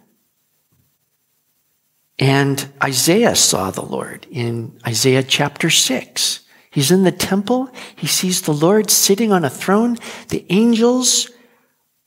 And 2.17 2.71
Isaiah 2.81 3.35
saw 3.35 3.71
the 3.71 3.83
Lord 3.83 4.25
in 4.31 4.79
Isaiah 4.87 5.23
chapter 5.23 5.69
6. 5.69 6.39
He's 6.71 6.91
in 6.91 7.03
the 7.03 7.11
temple. 7.11 7.69
He 7.95 8.07
sees 8.07 8.41
the 8.41 8.53
Lord 8.53 8.89
sitting 8.89 9.31
on 9.31 9.43
a 9.43 9.49
throne. 9.49 9.97
The 10.29 10.45
angels 10.49 11.29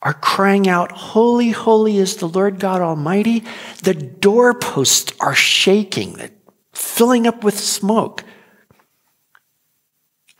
are 0.01 0.13
crying 0.13 0.67
out, 0.67 0.91
Holy, 0.91 1.49
holy 1.51 1.97
is 1.97 2.17
the 2.17 2.27
Lord 2.27 2.59
God 2.59 2.81
Almighty. 2.81 3.43
The 3.83 3.93
doorposts 3.93 5.13
are 5.19 5.35
shaking, 5.35 6.29
filling 6.73 7.25
up 7.27 7.43
with 7.43 7.59
smoke. 7.59 8.23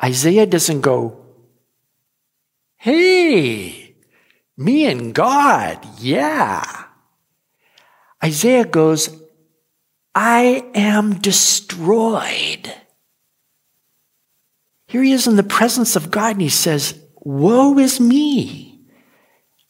Isaiah 0.04 0.46
doesn't 0.46 0.82
go, 0.82 1.26
Hey, 2.78 3.96
me 4.56 4.86
and 4.86 5.14
God, 5.14 5.86
yeah. 6.00 6.86
Isaiah 8.24 8.66
goes, 8.66 9.10
I 10.14 10.66
am 10.74 11.20
destroyed. 11.20 12.74
Here 14.88 15.04
he 15.04 15.12
is 15.12 15.28
in 15.28 15.36
the 15.36 15.44
presence 15.44 15.96
of 15.96 16.10
God 16.12 16.34
and 16.34 16.42
he 16.42 16.50
says, 16.50 17.00
Woe 17.16 17.78
is 17.78 18.00
me. 18.00 18.67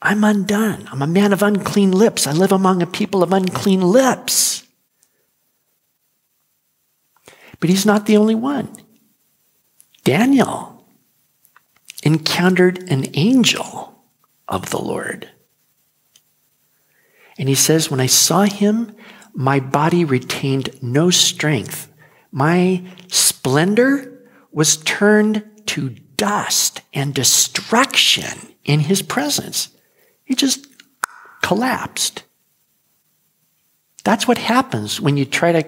I'm 0.01 0.23
undone. 0.23 0.87
I'm 0.91 1.01
a 1.01 1.07
man 1.07 1.33
of 1.33 1.41
unclean 1.41 1.91
lips. 1.91 2.27
I 2.27 2.31
live 2.31 2.51
among 2.51 2.81
a 2.81 2.87
people 2.87 3.23
of 3.23 3.33
unclean 3.33 3.81
lips. 3.81 4.63
But 7.59 7.69
he's 7.69 7.85
not 7.85 8.05
the 8.05 8.17
only 8.17 8.35
one. 8.35 8.69
Daniel 10.03 10.85
encountered 12.03 12.89
an 12.89 13.07
angel 13.15 14.03
of 14.47 14.69
the 14.69 14.79
Lord. 14.79 15.29
And 17.37 17.49
he 17.49 17.55
says, 17.55 17.89
When 17.89 17.99
I 17.99 18.05
saw 18.05 18.43
him, 18.43 18.95
my 19.33 19.59
body 19.59 20.05
retained 20.05 20.81
no 20.81 21.09
strength. 21.09 21.91
My 22.31 22.83
splendor 23.07 24.27
was 24.51 24.77
turned 24.77 25.43
to 25.67 25.89
dust 25.89 26.81
and 26.93 27.13
destruction 27.13 28.55
in 28.63 28.81
his 28.81 29.01
presence. 29.01 29.69
He 30.27 30.35
just 30.35 30.67
collapsed. 31.41 32.23
That's 34.03 34.27
what 34.27 34.37
happens 34.37 34.99
when 34.99 35.15
you 35.15 35.23
try 35.23 35.53
to 35.53 35.65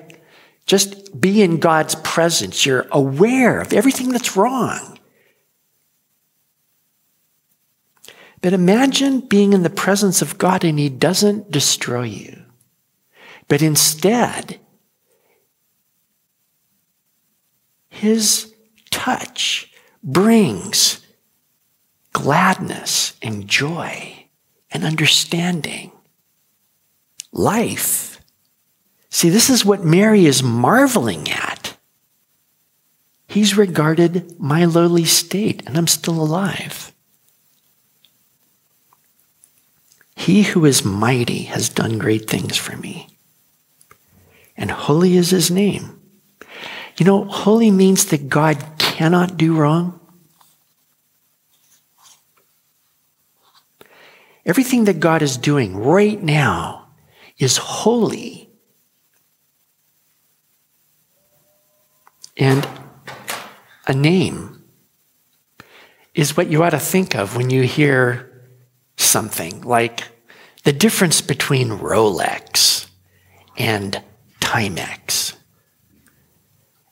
just 0.65 1.19
be 1.19 1.41
in 1.41 1.59
God's 1.59 1.95
presence. 1.95 2.65
You're 2.65 2.85
aware 2.91 3.61
of 3.61 3.71
everything 3.71 4.09
that's 4.09 4.35
wrong. 4.35 4.99
But 8.41 8.53
imagine 8.53 9.21
being 9.21 9.53
in 9.53 9.63
the 9.63 9.69
presence 9.69 10.21
of 10.21 10.37
God 10.37 10.65
and 10.65 10.77
He 10.77 10.89
doesn't 10.89 11.51
destroy 11.51 12.03
you. 12.03 12.43
But 13.47 13.61
instead, 13.61 14.59
his 17.87 18.53
touch 18.91 19.71
brings 20.03 21.05
gladness 22.13 23.13
and 23.21 23.47
joy 23.47 24.18
and 24.71 24.83
understanding, 24.83 25.91
life. 27.31 28.19
See, 29.09 29.29
this 29.29 29.49
is 29.49 29.65
what 29.65 29.83
Mary 29.83 30.25
is 30.25 30.43
marveling 30.43 31.29
at. 31.29 31.77
He's 33.27 33.57
regarded 33.57 34.39
my 34.39 34.65
lowly 34.65 35.05
state, 35.05 35.63
and 35.65 35.77
I'm 35.77 35.87
still 35.87 36.21
alive. 36.21 36.91
He 40.15 40.43
who 40.43 40.65
is 40.65 40.83
mighty 40.83 41.43
has 41.43 41.69
done 41.69 41.97
great 41.97 42.29
things 42.29 42.57
for 42.57 42.75
me. 42.75 43.07
And 44.57 44.69
holy 44.69 45.15
is 45.15 45.29
his 45.29 45.49
name. 45.49 46.01
You 46.97 47.05
know, 47.05 47.23
holy 47.23 47.71
means 47.71 48.05
that 48.05 48.27
God 48.27 48.61
cannot 48.77 49.37
do 49.37 49.55
wrong. 49.55 49.99
Everything 54.49 54.85
that 54.85 54.99
God 54.99 55.21
is 55.21 55.37
doing 55.37 55.77
right 55.77 56.19
now 56.19 56.87
is 57.37 57.57
holy. 57.57 58.49
And 62.35 62.67
a 63.85 63.93
name 63.93 64.63
is 66.15 66.35
what 66.35 66.49
you 66.49 66.63
ought 66.63 66.71
to 66.71 66.79
think 66.79 67.15
of 67.15 67.37
when 67.37 67.51
you 67.51 67.61
hear 67.61 68.49
something 68.97 69.61
like 69.61 70.05
the 70.63 70.73
difference 70.73 71.21
between 71.21 71.69
Rolex 71.69 72.87
and 73.55 74.01
Timex, 74.41 75.35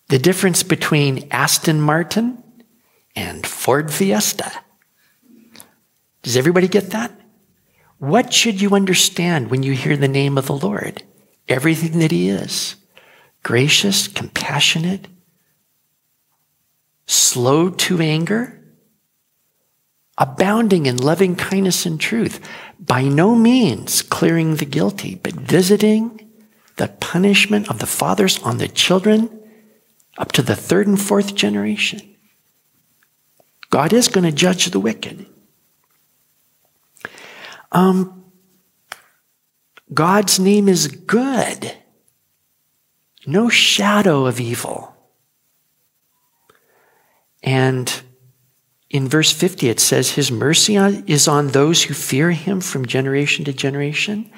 the 0.10 0.20
difference 0.20 0.62
between 0.62 1.28
Aston 1.32 1.82
Martin 1.82 2.43
and 3.16 3.47
Ford 3.47 3.91
Fiesta. 3.91 4.51
Does 6.22 6.38
everybody 6.38 6.68
get 6.68 6.91
that? 6.91 7.20
What 8.00 8.32
should 8.32 8.62
you 8.62 8.76
understand 8.76 9.50
when 9.50 9.64
you 9.64 9.74
hear 9.74 9.98
the 9.98 10.08
name 10.08 10.38
of 10.38 10.48
the 10.48 10.56
Lord? 10.56 11.04
Everything 11.48 12.00
that 12.00 12.12
He 12.12 12.30
is 12.30 12.76
gracious, 13.43 14.10
compassionate, 14.10 15.08
slow 17.06 17.70
to 17.70 18.02
anger, 18.02 18.62
abounding 20.18 20.86
in 20.86 20.98
loving 20.98 21.36
kindness 21.36 21.86
and 21.86 22.00
truth, 22.00 22.45
by 22.78 23.04
no 23.04 23.36
means 23.36 24.02
clearing 24.02 24.56
the 24.56 24.66
guilty, 24.66 25.16
but 25.16 25.34
visiting 25.34 26.30
the 26.76 26.89
punishment 26.89 27.70
of 27.70 27.80
the 27.80 27.86
fathers 27.86 28.38
on 28.43 28.58
the 28.58 28.68
children 28.68 29.30
up 30.18 30.34
to 30.34 30.41
the 30.41 30.56
third 30.56 30.88
and 30.88 31.00
fourth 31.00 31.34
generation. 31.36 32.02
God 33.70 33.93
is 33.93 34.08
going 34.08 34.26
to 34.26 34.32
judge 34.32 34.66
the 34.66 34.80
wicked. 34.80 35.26
Um, 37.72 38.26
God's 39.93 40.39
name 40.39 40.68
is 40.68 40.88
good. 40.88 41.74
No 43.26 43.49
shadow 43.49 44.26
of 44.26 44.39
evil. 44.39 44.95
And 47.43 48.01
in 48.89 49.07
verse 49.07 49.32
50, 49.32 49.70
it 49.70 49.80
says, 49.80 50.11
His 50.11 50.32
mercy 50.32 50.76
is 50.76 51.28
on 51.28 51.49
those 51.49 51.84
who 51.84 51.93
fear 51.93 52.32
him 52.32 52.61
from 52.61 52.86
generation 52.86 53.45
to 53.45 53.53
generation. 53.53 54.32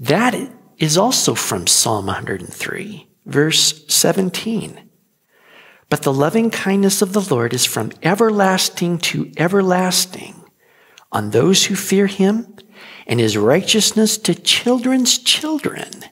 That 0.00 0.34
is 0.78 0.96
also 0.96 1.34
from 1.34 1.66
Psalm 1.66 2.06
103, 2.06 3.06
verse 3.26 3.84
17. 3.88 4.88
But 5.90 6.02
the 6.02 6.12
loving 6.12 6.50
kindness 6.50 7.02
of 7.02 7.12
the 7.12 7.20
Lord 7.20 7.52
is 7.52 7.66
from 7.66 7.92
everlasting 8.02 8.98
to 8.98 9.30
everlasting 9.36 10.42
on 11.12 11.30
those 11.30 11.66
who 11.66 11.76
fear 11.76 12.06
him, 12.06 12.56
and 13.06 13.20
his 13.20 13.36
righteousness 13.36 14.18
to 14.18 14.34
children's 14.34 15.18
children, 15.18 16.04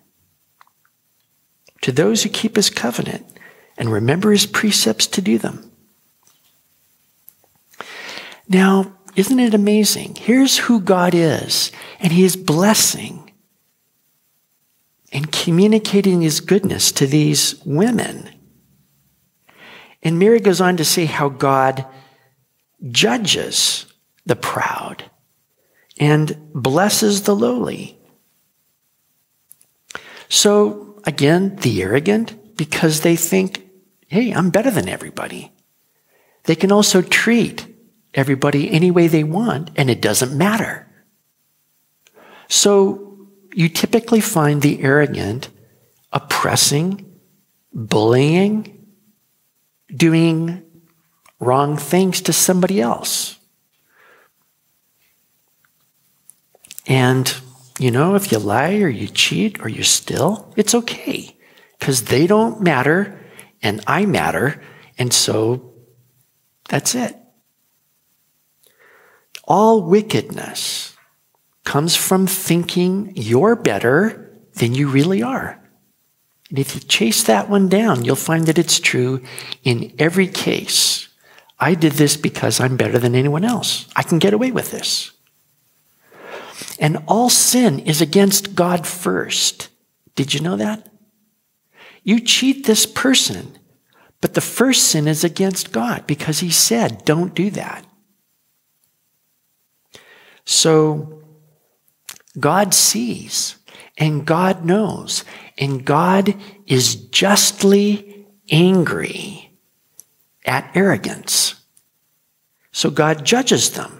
to 1.82 1.92
those 1.92 2.22
who 2.22 2.28
keep 2.28 2.56
his 2.56 2.70
covenant 2.70 3.26
and 3.78 3.90
remember 3.90 4.30
his 4.30 4.46
precepts 4.46 5.06
to 5.06 5.22
do 5.22 5.38
them. 5.38 5.70
Now, 8.48 8.92
isn't 9.16 9.40
it 9.40 9.54
amazing? 9.54 10.16
Here's 10.16 10.58
who 10.58 10.80
God 10.80 11.14
is, 11.14 11.72
and 11.98 12.12
he 12.12 12.24
is 12.24 12.36
blessing 12.36 13.32
and 15.12 15.32
communicating 15.32 16.20
his 16.20 16.40
goodness 16.40 16.92
to 16.92 17.06
these 17.06 17.60
women. 17.64 18.28
And 20.02 20.18
Mary 20.18 20.40
goes 20.40 20.60
on 20.60 20.76
to 20.76 20.84
say 20.84 21.04
how 21.04 21.28
God 21.28 21.84
judges 22.90 23.86
the 24.24 24.36
proud 24.36 25.09
and 26.00 26.50
blesses 26.54 27.22
the 27.22 27.36
lowly. 27.36 27.98
So, 30.30 31.00
again, 31.04 31.56
the 31.56 31.82
arrogant, 31.82 32.56
because 32.56 33.02
they 33.02 33.16
think, 33.16 33.68
hey, 34.08 34.32
I'm 34.32 34.50
better 34.50 34.70
than 34.70 34.88
everybody. 34.88 35.52
They 36.44 36.56
can 36.56 36.72
also 36.72 37.02
treat 37.02 37.66
everybody 38.14 38.70
any 38.70 38.90
way 38.90 39.06
they 39.06 39.24
want, 39.24 39.70
and 39.76 39.90
it 39.90 40.00
doesn't 40.00 40.36
matter. 40.36 40.88
So, 42.48 43.28
you 43.52 43.68
typically 43.68 44.20
find 44.20 44.62
the 44.62 44.82
arrogant 44.82 45.50
oppressing, 46.12 47.20
bullying, 47.72 48.86
doing 49.94 50.62
wrong 51.40 51.76
things 51.76 52.22
to 52.22 52.32
somebody 52.32 52.80
else. 52.80 53.39
And, 56.90 57.32
you 57.78 57.92
know, 57.92 58.16
if 58.16 58.32
you 58.32 58.38
lie 58.40 58.78
or 58.78 58.88
you 58.88 59.06
cheat 59.06 59.60
or 59.60 59.68
you 59.68 59.84
steal, 59.84 60.52
it's 60.56 60.74
okay 60.74 61.36
because 61.78 62.06
they 62.06 62.26
don't 62.26 62.60
matter 62.60 63.16
and 63.62 63.80
I 63.86 64.06
matter. 64.06 64.60
And 64.98 65.12
so 65.12 65.72
that's 66.68 66.96
it. 66.96 67.16
All 69.44 69.82
wickedness 69.82 70.96
comes 71.64 71.94
from 71.94 72.26
thinking 72.26 73.12
you're 73.14 73.54
better 73.54 74.36
than 74.54 74.74
you 74.74 74.88
really 74.88 75.22
are. 75.22 75.62
And 76.48 76.58
if 76.58 76.74
you 76.74 76.80
chase 76.80 77.22
that 77.22 77.48
one 77.48 77.68
down, 77.68 78.04
you'll 78.04 78.16
find 78.16 78.46
that 78.46 78.58
it's 78.58 78.80
true 78.80 79.22
in 79.62 79.94
every 80.00 80.26
case. 80.26 81.08
I 81.56 81.74
did 81.74 81.92
this 81.92 82.16
because 82.16 82.58
I'm 82.58 82.76
better 82.76 82.98
than 82.98 83.14
anyone 83.14 83.44
else. 83.44 83.86
I 83.94 84.02
can 84.02 84.18
get 84.18 84.34
away 84.34 84.50
with 84.50 84.72
this. 84.72 85.12
And 86.80 87.04
all 87.06 87.28
sin 87.28 87.78
is 87.80 88.00
against 88.00 88.54
God 88.54 88.86
first. 88.86 89.68
Did 90.14 90.32
you 90.32 90.40
know 90.40 90.56
that? 90.56 90.88
You 92.02 92.20
cheat 92.20 92.64
this 92.64 92.86
person, 92.86 93.58
but 94.22 94.32
the 94.32 94.40
first 94.40 94.84
sin 94.84 95.06
is 95.06 95.22
against 95.22 95.72
God 95.72 96.06
because 96.06 96.40
he 96.40 96.50
said, 96.50 97.04
don't 97.04 97.34
do 97.34 97.50
that. 97.50 97.84
So 100.46 101.22
God 102.38 102.72
sees 102.72 103.56
and 103.98 104.26
God 104.26 104.64
knows 104.64 105.24
and 105.58 105.84
God 105.84 106.34
is 106.66 106.94
justly 106.94 108.26
angry 108.50 109.52
at 110.46 110.70
arrogance. 110.74 111.56
So 112.72 112.90
God 112.90 113.26
judges 113.26 113.72
them. 113.72 113.99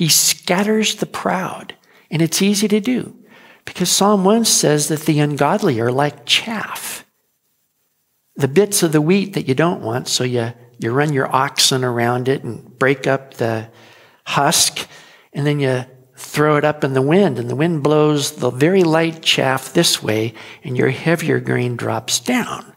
He 0.00 0.08
scatters 0.08 0.94
the 0.94 1.04
proud. 1.04 1.74
And 2.10 2.22
it's 2.22 2.40
easy 2.40 2.68
to 2.68 2.80
do 2.80 3.18
because 3.66 3.90
Psalm 3.90 4.24
1 4.24 4.46
says 4.46 4.88
that 4.88 5.00
the 5.00 5.20
ungodly 5.20 5.78
are 5.78 5.92
like 5.92 6.24
chaff. 6.24 7.04
The 8.34 8.48
bits 8.48 8.82
of 8.82 8.92
the 8.92 9.02
wheat 9.02 9.34
that 9.34 9.46
you 9.46 9.54
don't 9.54 9.82
want, 9.82 10.08
so 10.08 10.24
you, 10.24 10.54
you 10.78 10.90
run 10.90 11.12
your 11.12 11.30
oxen 11.36 11.84
around 11.84 12.28
it 12.28 12.42
and 12.42 12.78
break 12.78 13.06
up 13.06 13.34
the 13.34 13.68
husk, 14.24 14.88
and 15.34 15.46
then 15.46 15.60
you 15.60 15.84
throw 16.16 16.56
it 16.56 16.64
up 16.64 16.82
in 16.82 16.94
the 16.94 17.02
wind, 17.02 17.38
and 17.38 17.50
the 17.50 17.54
wind 17.54 17.82
blows 17.82 18.36
the 18.36 18.48
very 18.48 18.84
light 18.84 19.20
chaff 19.20 19.74
this 19.74 20.02
way, 20.02 20.32
and 20.64 20.78
your 20.78 20.88
heavier 20.88 21.40
grain 21.40 21.76
drops 21.76 22.20
down. 22.20 22.72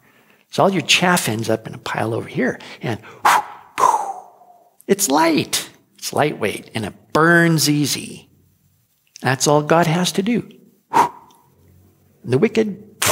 So 0.51 0.63
all 0.63 0.73
your 0.73 0.81
chaff 0.81 1.29
ends 1.29 1.49
up 1.49 1.67
in 1.67 1.73
a 1.73 1.77
pile 1.77 2.13
over 2.13 2.27
here, 2.27 2.59
and 2.81 2.99
whoosh, 2.99 3.43
whoosh, 3.79 4.17
it's 4.87 5.07
light. 5.07 5.69
It's 6.03 6.11
lightweight 6.11 6.69
and 6.75 6.83
it 6.87 6.93
burns 7.13 7.69
easy. 7.69 8.29
That's 9.21 9.47
all 9.47 9.61
God 9.61 9.87
has 9.87 10.11
to 10.13 10.23
do. 10.23 10.49
The 12.25 12.37
wicked, 12.37 13.05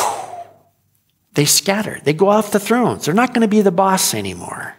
they 1.34 1.46
scatter. 1.46 2.00
They 2.04 2.14
go 2.14 2.30
off 2.30 2.52
the 2.52 2.60
thrones. 2.60 3.06
They're 3.06 3.14
not 3.14 3.34
going 3.34 3.42
to 3.42 3.48
be 3.48 3.62
the 3.62 3.72
boss 3.72 4.14
anymore. 4.14 4.76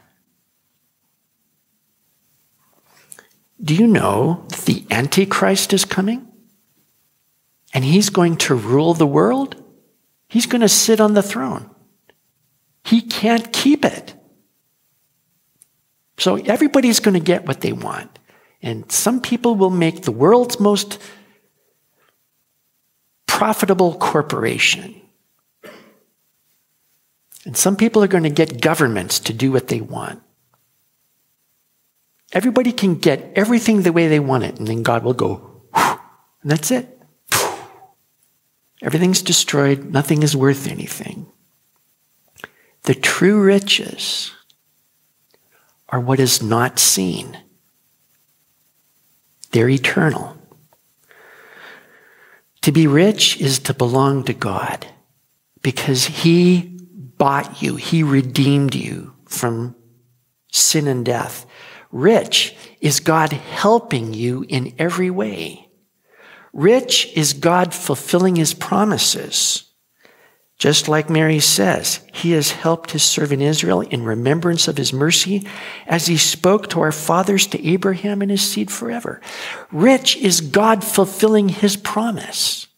Do 3.63 3.75
you 3.75 3.87
know 3.87 4.45
that 4.49 4.63
the 4.63 4.85
Antichrist 4.91 5.73
is 5.73 5.85
coming? 5.85 6.29
And 7.73 7.85
he's 7.85 8.11
going 8.11 8.37
to 8.39 8.55
rule 8.55 8.93
the 8.93 9.07
world? 9.07 9.57
He's 10.29 10.47
going 10.47 10.63
to 10.63 10.69
sit 10.69 11.01
on 11.01 11.15
the 11.15 11.23
throne. 11.23 11.71
He 12.85 13.01
can't 13.01 13.53
keep 13.53 13.85
it. 13.85 14.15
So 16.19 16.37
everybody's 16.37 17.01
going 17.01 17.15
to 17.15 17.21
get 17.21 17.47
what 17.47 17.61
they 17.61 17.73
want. 17.73 18.19
And 18.63 18.91
some 18.93 19.21
people 19.21 19.57
will 19.57 19.71
make 19.71 20.03
the 20.03 20.13
world's 20.13 20.61
most 20.61 21.01
profitable 23.27 23.95
corporation. 23.95 25.01
And 27.45 27.57
some 27.57 27.77
people 27.77 28.03
are 28.05 28.09
going 28.09 28.23
to 28.23 28.31
get 28.31 28.61
governments 28.61 29.19
to 29.21 29.33
do 29.33 29.51
what 29.51 29.69
they 29.69 29.81
want. 29.81 30.23
Everybody 32.33 32.73
can 32.73 32.95
get 32.95 33.33
everything 33.35 33.83
the 33.83 33.93
way 33.93 34.09
they 34.09 34.21
want 34.21 34.45
it, 34.45 34.59
and 34.59 34.67
then 34.67 34.83
God 34.83 35.03
will 35.03 35.13
go, 35.13 35.63
and 35.75 35.99
that's 36.45 36.71
it. 36.71 36.99
Everything's 38.81 39.23
destroyed, 39.23 39.93
nothing 39.93 40.23
is 40.23 40.35
worth 40.35 40.67
anything. 40.67 41.27
The 42.85 42.95
true 42.95 43.41
riches 43.41 44.33
are 45.89 46.01
what 46.01 46.21
is 46.21 46.43
not 46.43 46.79
seen, 46.79 47.39
they're 49.53 49.69
eternal. 49.69 50.37
To 52.63 52.73
be 52.73 52.87
rich 52.87 53.41
is 53.41 53.59
to 53.61 53.75
belong 53.75 54.25
to 54.25 54.33
God 54.33 54.87
because 55.63 56.07
He 56.07 56.79
bought 57.19 57.63
you, 57.63 57.77
He 57.77 58.03
redeemed 58.03 58.75
you 58.75 59.15
from 59.27 59.77
sin 60.51 60.87
and 60.87 61.05
death. 61.05 61.47
Rich 61.91 62.57
is 62.81 63.01
God 63.01 63.33
helping 63.33 64.15
you 64.15 64.45
in 64.49 64.75
every 64.79 65.11
way. 65.11 65.69
Rich 66.53 67.13
is 67.15 67.33
God 67.33 67.75
fulfilling 67.75 68.37
His 68.37 68.55
promises. 68.55 69.72
Just 70.63 70.87
like 70.87 71.11
Mary 71.11 71.41
says, 71.41 72.07
he 72.13 72.31
has 72.31 72.53
helped 72.53 72.93
his 72.93 73.03
servant 73.03 73.43
Israel 73.43 73.81
in 73.81 74.05
remembrance 74.05 74.69
of 74.69 74.77
his 74.77 74.93
mercy 74.93 75.45
as 75.89 76.07
he 76.07 76.17
spoke 76.17 76.69
to 76.69 76.81
our 76.81 76.93
fathers, 76.93 77.49
to 77.49 77.67
Abraham 77.67 78.23
and 78.23 78.31
his 78.31 78.49
seed 78.49 78.71
forever. 78.71 79.21
Rich 79.73 80.19
is 80.19 80.41
God 80.41 80.85
fulfilling 80.85 81.49
his 81.49 81.77
promise 81.77 82.69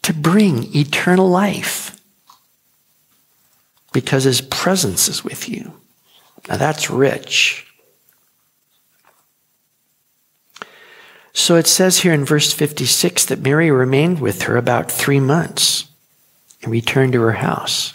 to 0.00 0.14
bring 0.14 0.74
eternal 0.74 1.28
life 1.28 2.00
because 3.92 4.24
his 4.24 4.40
presence 4.40 5.08
is 5.08 5.22
with 5.22 5.46
you. 5.46 5.74
Now 6.48 6.56
that's 6.56 6.88
rich. 6.88 7.70
So 11.32 11.56
it 11.56 11.66
says 11.66 12.00
here 12.00 12.12
in 12.12 12.24
verse 12.24 12.52
56 12.52 13.26
that 13.26 13.40
Mary 13.40 13.70
remained 13.70 14.20
with 14.20 14.42
her 14.42 14.56
about 14.56 14.90
three 14.90 15.20
months 15.20 15.86
and 16.62 16.70
returned 16.70 17.12
to 17.14 17.22
her 17.22 17.32
house. 17.32 17.94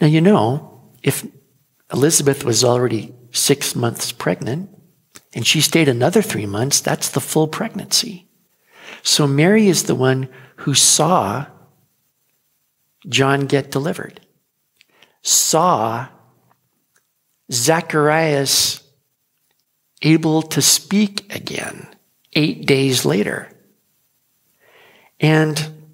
Now, 0.00 0.06
you 0.06 0.20
know, 0.20 0.80
if 1.02 1.26
Elizabeth 1.92 2.44
was 2.44 2.64
already 2.64 3.14
six 3.32 3.76
months 3.76 4.12
pregnant 4.12 4.70
and 5.32 5.46
she 5.46 5.60
stayed 5.60 5.88
another 5.88 6.22
three 6.22 6.46
months, 6.46 6.80
that's 6.80 7.08
the 7.08 7.20
full 7.20 7.46
pregnancy. 7.46 8.26
So 9.02 9.26
Mary 9.26 9.68
is 9.68 9.84
the 9.84 9.94
one 9.94 10.28
who 10.56 10.74
saw 10.74 11.46
John 13.08 13.46
get 13.46 13.70
delivered, 13.70 14.20
saw 15.22 16.08
Zacharias 17.50 18.82
able 20.02 20.42
to 20.42 20.62
speak 20.62 21.32
again 21.34 21.86
eight 22.34 22.66
days 22.66 23.04
later. 23.04 23.50
And 25.18 25.84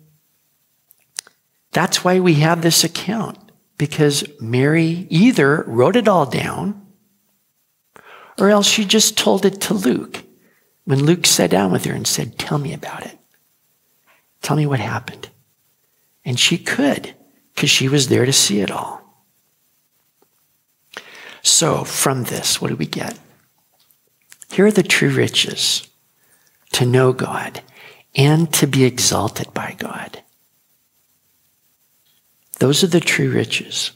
that's 1.72 2.04
why 2.04 2.20
we 2.20 2.34
have 2.34 2.62
this 2.62 2.84
account, 2.84 3.38
because 3.76 4.24
Mary 4.40 5.06
either 5.10 5.64
wrote 5.66 5.96
it 5.96 6.08
all 6.08 6.26
down 6.26 6.86
or 8.38 8.50
else 8.50 8.66
she 8.66 8.84
just 8.84 9.18
told 9.18 9.44
it 9.44 9.60
to 9.62 9.74
Luke 9.74 10.22
when 10.84 11.04
Luke 11.04 11.26
sat 11.26 11.50
down 11.50 11.72
with 11.72 11.84
her 11.84 11.92
and 11.92 12.06
said, 12.06 12.38
Tell 12.38 12.58
me 12.58 12.72
about 12.72 13.04
it. 13.04 13.18
Tell 14.42 14.56
me 14.56 14.66
what 14.66 14.80
happened. 14.80 15.28
And 16.24 16.38
she 16.38 16.58
could, 16.58 17.14
because 17.54 17.70
she 17.70 17.88
was 17.88 18.08
there 18.08 18.26
to 18.26 18.32
see 18.32 18.60
it 18.60 18.70
all. 18.70 19.02
So, 21.42 21.84
from 21.84 22.24
this, 22.24 22.60
what 22.60 22.68
do 22.68 22.76
we 22.76 22.86
get? 22.86 23.18
Here 24.50 24.66
are 24.66 24.72
the 24.72 24.82
true 24.82 25.10
riches 25.10 25.88
to 26.72 26.86
know 26.86 27.12
God 27.12 27.62
and 28.14 28.52
to 28.54 28.66
be 28.66 28.84
exalted 28.84 29.52
by 29.52 29.76
God. 29.78 30.22
Those 32.58 32.82
are 32.82 32.88
the 32.88 33.00
true 33.00 33.30
riches. 33.30 33.92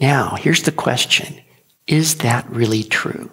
Now, 0.00 0.36
here's 0.36 0.62
the 0.62 0.72
question 0.72 1.40
Is 1.86 2.16
that 2.16 2.48
really 2.48 2.82
true? 2.82 3.30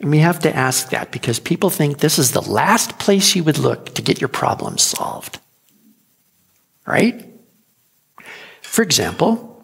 And 0.00 0.10
we 0.10 0.18
have 0.18 0.38
to 0.40 0.54
ask 0.54 0.90
that 0.90 1.10
because 1.10 1.40
people 1.40 1.70
think 1.70 1.98
this 1.98 2.18
is 2.18 2.30
the 2.30 2.42
last 2.42 2.98
place 2.98 3.34
you 3.34 3.42
would 3.44 3.58
look 3.58 3.94
to 3.94 4.02
get 4.02 4.20
your 4.20 4.28
problems 4.28 4.82
solved. 4.82 5.40
Right? 6.86 7.28
For 8.62 8.82
example, 8.82 9.57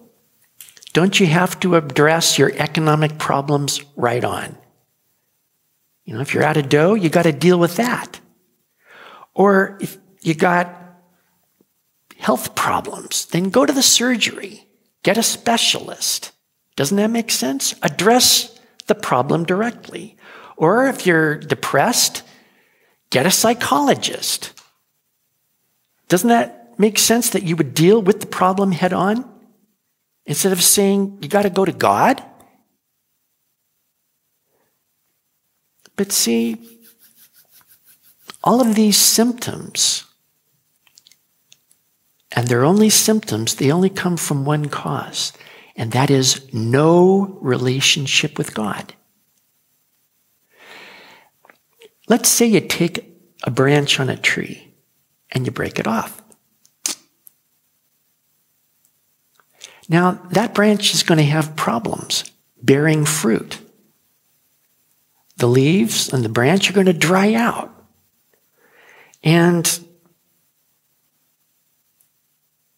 don't 0.95 1.19
you 1.19 1.27
have 1.27 1.59
to 1.61 1.75
address 1.75 2.39
your 2.39 2.53
economic 2.55 3.19
problems 3.19 3.83
right 3.97 4.25
on? 4.25 4.57
You 6.05 6.15
know, 6.15 6.21
if 6.21 6.33
you're 6.33 6.45
out 6.45 6.57
of 6.57 6.69
dough, 6.69 6.95
you 6.95 7.09
got 7.09 7.25
to 7.25 7.33
deal 7.33 7.59
with 7.59 7.77
that. 7.77 8.21
Or 9.35 9.77
if 9.81 9.99
you 10.23 10.35
got 10.35 10.73
health 12.17 12.55
problems, 12.55 13.27
then 13.27 13.51
go 13.51 13.67
to 13.67 13.73
the 13.73 13.83
surgery. 13.83 14.69
Get 15.03 15.19
a 15.19 15.23
specialist. 15.23 16.31
Doesn't 16.77 16.97
that 16.97 17.11
make 17.11 17.33
sense? 17.33 17.75
Address 17.83 18.59
the 18.87 18.95
problem 18.95 19.45
directly. 19.45 20.17
Or 20.57 20.87
if 20.87 21.07
you're 21.07 21.35
depressed, 21.35 22.23
get 23.11 23.27
a 23.27 23.33
psychologist. 23.33 24.53
Doesn't 26.09 26.29
that 26.29 26.79
make 26.79 27.01
sense 27.01 27.31
that 27.31 27.43
you 27.43 27.57
would 27.57 27.75
deal 27.75 28.01
with 28.01 28.21
the 28.21 28.27
problem 28.27 28.71
head 28.71 28.93
on? 28.93 29.34
Instead 30.27 30.53
of 30.53 30.63
saying, 30.63 31.19
you 31.21 31.29
got 31.29 31.43
to 31.43 31.51
go 31.51 31.65
to 31.65 31.73
God. 31.73 32.23
But 35.97 36.13
see, 36.13 36.81
all 38.43 38.61
of 38.61 38.75
these 38.75 38.97
symptoms, 38.97 40.05
and 42.33 42.49
they're 42.49 42.65
only 42.65 42.91
symptoms, 42.91 43.55
they 43.55 43.71
only 43.71 43.91
come 43.91 44.17
from 44.17 44.45
one 44.45 44.69
cause, 44.69 45.33
and 45.77 45.93
that 45.93 46.11
is 46.11 46.53
no 46.53 47.39
relationship 47.41 48.39
with 48.39 48.55
God. 48.55 48.95
Let's 52.09 52.29
say 52.29 52.47
you 52.47 52.61
take 52.61 53.11
a 53.45 53.51
branch 53.51 54.01
on 54.01 54.11
a 54.11 54.17
tree 54.17 54.75
and 55.31 55.47
you 55.47 55.53
break 55.53 55.79
it 55.79 55.87
off. 55.87 56.24
Now, 59.89 60.13
that 60.31 60.55
branch 60.55 60.95
is 60.95 61.03
going 61.03 61.19
to 61.19 61.25
have 61.25 61.57
problems 61.57 62.25
bearing 62.63 63.05
fruit. 63.05 63.59
The 65.37 65.47
leaves 65.47 66.13
and 66.13 66.25
the 66.25 66.29
branch 66.29 66.71
are 66.71 66.73
going 66.73 66.87
to 66.87 66.93
dry 66.93 67.35
out. 67.35 67.71
And 69.23 69.67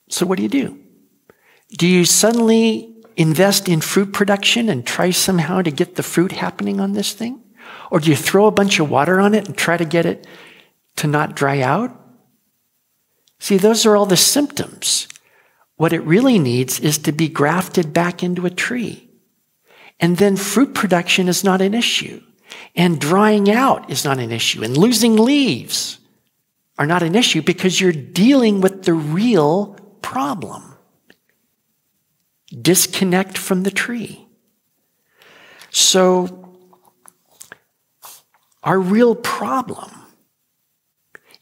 so, 0.08 0.26
what 0.26 0.36
do 0.36 0.42
you 0.42 0.48
do? 0.48 0.78
Do 1.70 1.86
you 1.86 2.04
suddenly 2.04 2.94
invest 3.16 3.68
in 3.68 3.80
fruit 3.80 4.12
production 4.12 4.68
and 4.68 4.86
try 4.86 5.10
somehow 5.10 5.62
to 5.62 5.70
get 5.70 5.96
the 5.96 6.02
fruit 6.02 6.32
happening 6.32 6.80
on 6.80 6.92
this 6.92 7.12
thing? 7.12 7.42
Or 7.90 8.00
do 8.00 8.10
you 8.10 8.16
throw 8.16 8.46
a 8.46 8.52
bunch 8.52 8.78
of 8.78 8.90
water 8.90 9.20
on 9.20 9.34
it 9.34 9.46
and 9.46 9.56
try 9.56 9.76
to 9.76 9.84
get 9.84 10.06
it 10.06 10.26
to 10.96 11.06
not 11.06 11.34
dry 11.34 11.60
out? 11.60 11.94
See, 13.38 13.58
those 13.58 13.84
are 13.84 13.96
all 13.96 14.06
the 14.06 14.16
symptoms. 14.16 15.08
What 15.76 15.92
it 15.92 16.00
really 16.00 16.38
needs 16.38 16.80
is 16.80 16.98
to 16.98 17.12
be 17.12 17.28
grafted 17.28 17.92
back 17.92 18.22
into 18.22 18.46
a 18.46 18.50
tree. 18.50 19.10
And 20.00 20.16
then 20.16 20.36
fruit 20.36 20.74
production 20.74 21.28
is 21.28 21.44
not 21.44 21.60
an 21.60 21.74
issue. 21.74 22.22
And 22.74 23.00
drying 23.00 23.50
out 23.50 23.90
is 23.90 24.04
not 24.04 24.18
an 24.18 24.32
issue. 24.32 24.62
And 24.62 24.76
losing 24.76 25.16
leaves 25.16 25.98
are 26.78 26.86
not 26.86 27.02
an 27.02 27.14
issue 27.14 27.42
because 27.42 27.80
you're 27.80 27.92
dealing 27.92 28.60
with 28.60 28.84
the 28.84 28.94
real 28.94 29.78
problem. 30.02 30.74
Disconnect 32.48 33.36
from 33.36 33.62
the 33.62 33.70
tree. 33.70 34.26
So, 35.70 36.54
our 38.62 38.78
real 38.78 39.14
problem 39.14 39.90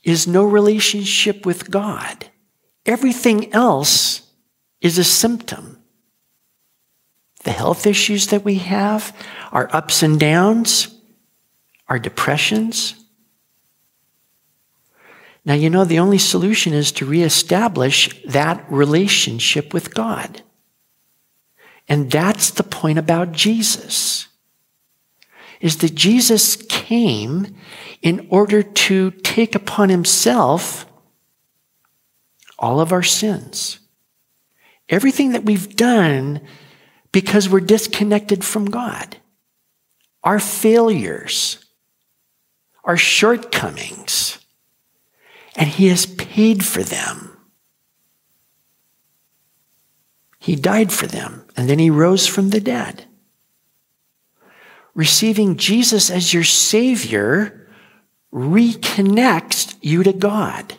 is 0.03 0.26
no 0.26 0.45
relationship 0.45 1.47
with 1.47 1.70
God. 1.70 2.26
Everything 2.85 3.53
else 3.53 4.24
is 4.85 4.99
a 4.99 5.05
symptom. 5.05 5.78
The 7.43 7.53
health 7.53 7.87
issues 7.87 8.28
that 8.28 8.45
we 8.45 8.57
have, 8.57 9.16
our 9.51 9.68
ups 9.74 10.03
and 10.03 10.20
downs, 10.20 10.95
our 11.89 11.99
depressions. 11.99 12.95
Now, 15.45 15.55
you 15.55 15.70
know, 15.70 15.85
the 15.85 15.99
only 15.99 16.18
solution 16.18 16.74
is 16.74 16.93
to 16.93 17.07
reestablish 17.07 18.22
that 18.24 18.64
relationship 18.70 19.72
with 19.72 19.95
God. 19.95 20.43
And 21.89 22.11
that's 22.11 22.51
the 22.51 22.62
point 22.62 22.99
about 22.99 23.32
Jesus 23.32 24.28
is 25.61 25.78
that 25.78 25.95
Jesus 25.95 26.57
came 26.57 27.55
in 28.03 28.26
order 28.28 28.62
to 28.62 29.11
take 29.12 29.55
upon 29.55 29.89
himself 29.89 30.85
all 32.59 32.80
of 32.80 32.93
our 32.93 33.03
sins. 33.03 33.78
Everything 34.89 35.32
that 35.32 35.45
we've 35.45 35.74
done 35.76 36.41
because 37.12 37.49
we're 37.49 37.61
disconnected 37.61 38.45
from 38.45 38.66
God. 38.66 39.16
Our 40.22 40.41
failures, 40.41 41.64
our 42.85 42.97
shortcomings. 42.97 44.39
And 45.57 45.68
He 45.68 45.89
has 45.89 46.07
paid 46.07 46.64
for 46.64 46.82
them. 46.82 47.39
He 50.39 50.57
died 50.57 50.93
for 50.93 51.07
them, 51.07 51.47
and 51.57 51.70
then 51.70 51.78
He 51.78 51.89
rose 51.89 52.26
from 52.26 52.51
the 52.51 52.61
dead. 52.61 53.05
Receiving 54.95 55.57
Jesus 55.57 56.11
as 56.11 56.35
your 56.35 56.45
Savior 56.45 57.68
reconnects 58.32 59.76
you 59.80 60.03
to 60.03 60.12
God. 60.12 60.74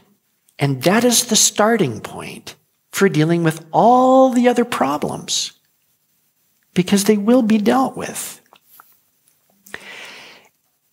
And 0.60 0.84
that 0.84 1.04
is 1.04 1.26
the 1.26 1.36
starting 1.36 2.02
point 2.02 2.56
for 2.96 3.10
dealing 3.10 3.44
with 3.44 3.66
all 3.74 4.30
the 4.30 4.48
other 4.48 4.64
problems 4.64 5.52
because 6.74 7.04
they 7.04 7.18
will 7.18 7.42
be 7.42 7.58
dealt 7.58 7.98
with. 7.98 8.40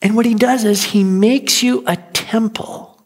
And 0.02 0.16
what 0.16 0.26
he 0.26 0.34
does 0.34 0.64
is 0.64 0.82
he 0.82 1.04
makes 1.04 1.62
you 1.62 1.84
a 1.86 1.94
temple 2.12 3.04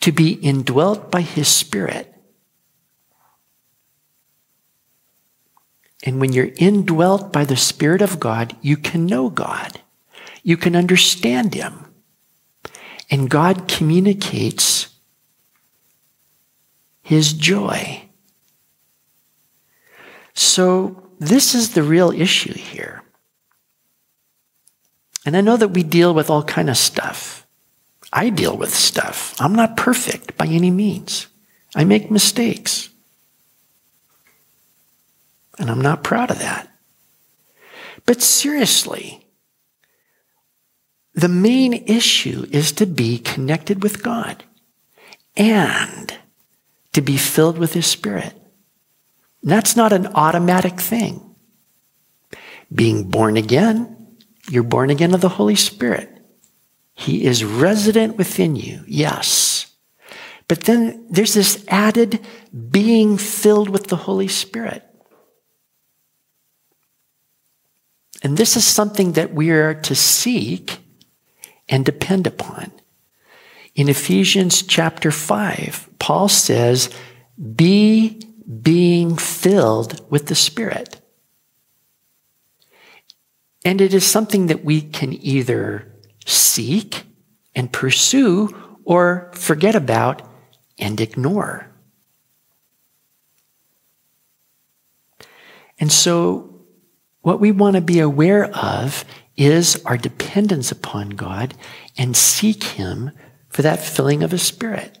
to 0.00 0.10
be 0.10 0.32
indwelt 0.32 1.12
by 1.12 1.20
his 1.20 1.46
spirit. 1.46 2.12
And 6.02 6.18
when 6.18 6.32
you're 6.32 6.50
indwelt 6.56 7.32
by 7.32 7.44
the 7.44 7.56
Spirit 7.56 8.02
of 8.02 8.18
God, 8.18 8.56
you 8.62 8.76
can 8.76 9.06
know 9.06 9.30
God. 9.30 9.80
You 10.42 10.56
can 10.56 10.74
understand 10.74 11.54
Him. 11.54 11.92
And 13.10 13.28
God 13.28 13.68
communicates 13.68 14.89
his 17.10 17.32
joy. 17.32 18.02
So, 20.32 21.10
this 21.18 21.56
is 21.56 21.74
the 21.74 21.82
real 21.82 22.12
issue 22.12 22.54
here. 22.54 23.02
And 25.26 25.36
I 25.36 25.40
know 25.40 25.56
that 25.56 25.74
we 25.74 25.82
deal 25.82 26.14
with 26.14 26.30
all 26.30 26.44
kind 26.44 26.70
of 26.70 26.76
stuff. 26.76 27.44
I 28.12 28.30
deal 28.30 28.56
with 28.56 28.72
stuff. 28.72 29.34
I'm 29.40 29.56
not 29.56 29.76
perfect 29.76 30.38
by 30.38 30.46
any 30.46 30.70
means. 30.70 31.26
I 31.74 31.82
make 31.82 32.12
mistakes. 32.12 32.90
And 35.58 35.68
I'm 35.68 35.80
not 35.80 36.04
proud 36.04 36.30
of 36.30 36.38
that. 36.38 36.68
But 38.06 38.22
seriously, 38.22 39.26
the 41.12 41.28
main 41.28 41.72
issue 41.74 42.46
is 42.52 42.70
to 42.70 42.86
be 42.86 43.18
connected 43.18 43.82
with 43.82 44.00
God 44.00 44.44
and 45.36 46.19
to 46.92 47.00
be 47.00 47.16
filled 47.16 47.58
with 47.58 47.74
His 47.74 47.86
Spirit. 47.86 48.34
And 49.42 49.50
that's 49.50 49.76
not 49.76 49.92
an 49.92 50.08
automatic 50.08 50.80
thing. 50.80 51.34
Being 52.72 53.08
born 53.08 53.36
again, 53.36 54.16
you're 54.48 54.62
born 54.62 54.90
again 54.90 55.14
of 55.14 55.20
the 55.20 55.28
Holy 55.28 55.56
Spirit. 55.56 56.08
He 56.94 57.24
is 57.24 57.44
resident 57.44 58.16
within 58.16 58.56
you, 58.56 58.84
yes. 58.86 59.74
But 60.48 60.64
then 60.64 61.06
there's 61.08 61.34
this 61.34 61.64
added 61.68 62.20
being 62.70 63.16
filled 63.16 63.68
with 63.68 63.86
the 63.86 63.96
Holy 63.96 64.28
Spirit. 64.28 64.84
And 68.22 68.36
this 68.36 68.56
is 68.56 68.66
something 68.66 69.12
that 69.12 69.32
we 69.32 69.50
are 69.50 69.74
to 69.74 69.94
seek 69.94 70.78
and 71.68 71.84
depend 71.84 72.26
upon. 72.26 72.72
In 73.80 73.88
Ephesians 73.88 74.60
chapter 74.60 75.10
5, 75.10 75.88
Paul 75.98 76.28
says, 76.28 76.90
Be 77.54 78.20
being 78.60 79.16
filled 79.16 80.04
with 80.10 80.26
the 80.26 80.34
Spirit. 80.34 81.00
And 83.64 83.80
it 83.80 83.94
is 83.94 84.04
something 84.04 84.48
that 84.48 84.66
we 84.66 84.82
can 84.82 85.14
either 85.24 85.90
seek 86.26 87.04
and 87.54 87.72
pursue 87.72 88.54
or 88.84 89.32
forget 89.34 89.74
about 89.74 90.28
and 90.78 91.00
ignore. 91.00 91.66
And 95.78 95.90
so, 95.90 96.66
what 97.22 97.40
we 97.40 97.50
want 97.50 97.76
to 97.76 97.80
be 97.80 97.98
aware 98.00 98.44
of 98.54 99.06
is 99.38 99.82
our 99.86 99.96
dependence 99.96 100.70
upon 100.70 101.10
God 101.10 101.54
and 101.96 102.14
seek 102.14 102.62
Him 102.62 103.12
for 103.50 103.62
that 103.62 103.80
filling 103.80 104.22
of 104.22 104.30
the 104.30 104.38
Spirit. 104.38 104.98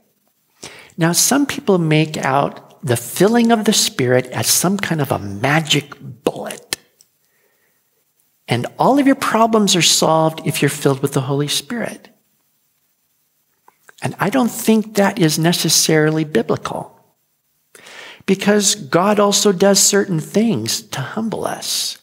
Now, 0.98 1.12
some 1.12 1.46
people 1.46 1.78
make 1.78 2.18
out 2.18 2.84
the 2.84 2.96
filling 2.96 3.50
of 3.52 3.64
the 3.64 3.72
Spirit 3.72 4.26
as 4.26 4.46
some 4.46 4.76
kind 4.76 5.00
of 5.00 5.10
a 5.10 5.18
magic 5.18 5.94
bullet. 5.98 6.78
And 8.48 8.66
all 8.78 8.98
of 8.98 9.06
your 9.06 9.14
problems 9.14 9.76
are 9.76 9.82
solved 9.82 10.46
if 10.46 10.60
you're 10.60 10.68
filled 10.68 11.00
with 11.00 11.12
the 11.12 11.22
Holy 11.22 11.48
Spirit. 11.48 12.08
And 14.02 14.14
I 14.18 14.30
don't 14.30 14.50
think 14.50 14.96
that 14.96 15.18
is 15.18 15.38
necessarily 15.38 16.24
biblical. 16.24 16.96
Because 18.26 18.74
God 18.74 19.20
also 19.20 19.52
does 19.52 19.78
certain 19.80 20.20
things 20.20 20.82
to 20.82 21.00
humble 21.00 21.44
us. 21.44 21.98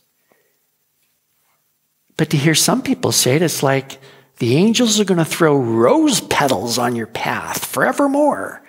But 2.15 2.29
to 2.31 2.37
hear 2.37 2.55
some 2.55 2.81
people 2.81 3.11
say 3.11 3.35
it, 3.35 3.41
it's 3.41 3.61
like, 3.61 3.99
the 4.39 4.55
angels 4.55 4.99
are 4.99 5.05
going 5.05 5.17
to 5.17 5.25
throw 5.25 5.57
rose 5.57 6.21
petals 6.21 6.77
on 6.77 6.95
your 6.95 7.07
path 7.07 7.65
forevermore 7.65 8.63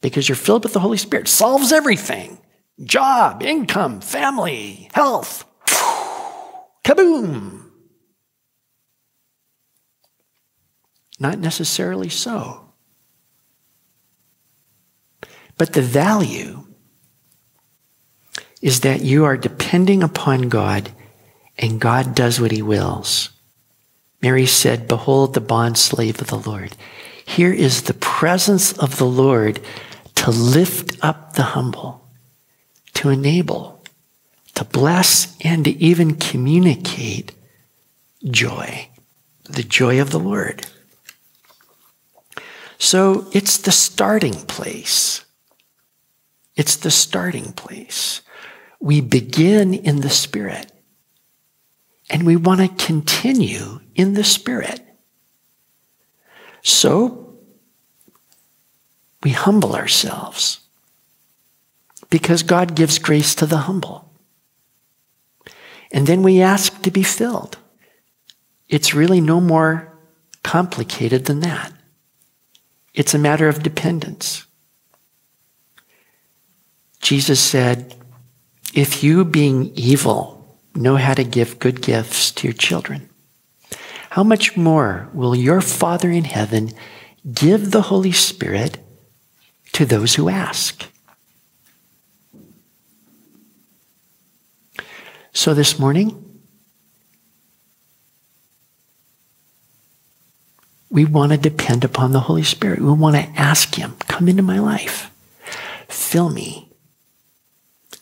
because 0.00 0.28
you're 0.28 0.36
filled 0.36 0.64
with 0.64 0.72
the 0.72 0.80
Holy 0.80 0.98
Spirit. 0.98 1.28
Solves 1.28 1.72
everything 1.72 2.38
job, 2.84 3.42
income, 3.42 4.00
family, 4.00 4.88
health. 4.92 5.44
Kaboom! 6.84 7.64
Not 11.18 11.38
necessarily 11.38 12.08
so. 12.08 12.72
But 15.56 15.72
the 15.72 15.82
value 15.82 16.64
is 18.62 18.80
that 18.80 19.02
you 19.02 19.24
are 19.24 19.36
depending 19.36 20.04
upon 20.04 20.48
God 20.48 20.92
and 21.58 21.80
God 21.80 22.14
does 22.14 22.40
what 22.40 22.52
he 22.52 22.62
wills. 22.62 23.30
Mary 24.20 24.46
said, 24.46 24.88
Behold 24.88 25.34
the 25.34 25.40
bondslave 25.40 26.20
of 26.20 26.28
the 26.28 26.50
Lord. 26.50 26.76
Here 27.24 27.52
is 27.52 27.82
the 27.82 27.94
presence 27.94 28.72
of 28.72 28.98
the 28.98 29.06
Lord 29.06 29.60
to 30.16 30.30
lift 30.30 30.96
up 31.04 31.34
the 31.34 31.42
humble, 31.42 32.08
to 32.94 33.10
enable, 33.10 33.84
to 34.54 34.64
bless, 34.64 35.36
and 35.44 35.64
to 35.64 35.70
even 35.78 36.16
communicate 36.16 37.32
joy, 38.24 38.88
the 39.44 39.62
joy 39.62 40.00
of 40.00 40.10
the 40.10 40.18
Lord. 40.18 40.66
So 42.78 43.28
it's 43.32 43.58
the 43.58 43.72
starting 43.72 44.34
place. 44.34 45.24
It's 46.56 46.76
the 46.76 46.90
starting 46.90 47.52
place. 47.52 48.22
We 48.80 49.00
begin 49.00 49.74
in 49.74 50.00
the 50.00 50.10
Spirit. 50.10 50.72
And 52.10 52.24
we 52.24 52.36
want 52.36 52.60
to 52.60 52.84
continue 52.84 53.80
in 53.94 54.14
the 54.14 54.24
Spirit. 54.24 54.80
So, 56.62 57.36
we 59.22 59.30
humble 59.30 59.74
ourselves 59.74 60.60
because 62.10 62.42
God 62.42 62.74
gives 62.74 62.98
grace 62.98 63.34
to 63.36 63.46
the 63.46 63.58
humble. 63.58 64.10
And 65.90 66.06
then 66.06 66.22
we 66.22 66.40
ask 66.40 66.82
to 66.82 66.90
be 66.90 67.02
filled. 67.02 67.58
It's 68.68 68.94
really 68.94 69.20
no 69.20 69.40
more 69.40 69.98
complicated 70.42 71.24
than 71.24 71.40
that. 71.40 71.72
It's 72.94 73.14
a 73.14 73.18
matter 73.18 73.48
of 73.48 73.62
dependence. 73.62 74.46
Jesus 77.00 77.40
said, 77.40 77.94
If 78.74 79.02
you, 79.02 79.24
being 79.24 79.72
evil, 79.74 80.37
know 80.78 80.96
how 80.96 81.14
to 81.14 81.24
give 81.24 81.58
good 81.58 81.82
gifts 81.82 82.30
to 82.32 82.46
your 82.46 82.54
children, 82.54 83.08
how 84.10 84.22
much 84.22 84.56
more 84.56 85.08
will 85.12 85.34
your 85.34 85.60
Father 85.60 86.10
in 86.10 86.24
heaven 86.24 86.72
give 87.30 87.70
the 87.70 87.82
Holy 87.82 88.12
Spirit 88.12 88.78
to 89.72 89.84
those 89.84 90.14
who 90.14 90.28
ask? 90.28 90.84
So 95.32 95.54
this 95.54 95.78
morning, 95.78 96.24
we 100.90 101.04
want 101.04 101.32
to 101.32 101.38
depend 101.38 101.84
upon 101.84 102.12
the 102.12 102.20
Holy 102.20 102.42
Spirit. 102.42 102.80
We 102.80 102.90
want 102.90 103.14
to 103.14 103.40
ask 103.40 103.74
Him, 103.74 103.94
come 104.08 104.28
into 104.28 104.42
my 104.42 104.58
life, 104.58 105.10
fill 105.88 106.30
me 106.30 106.67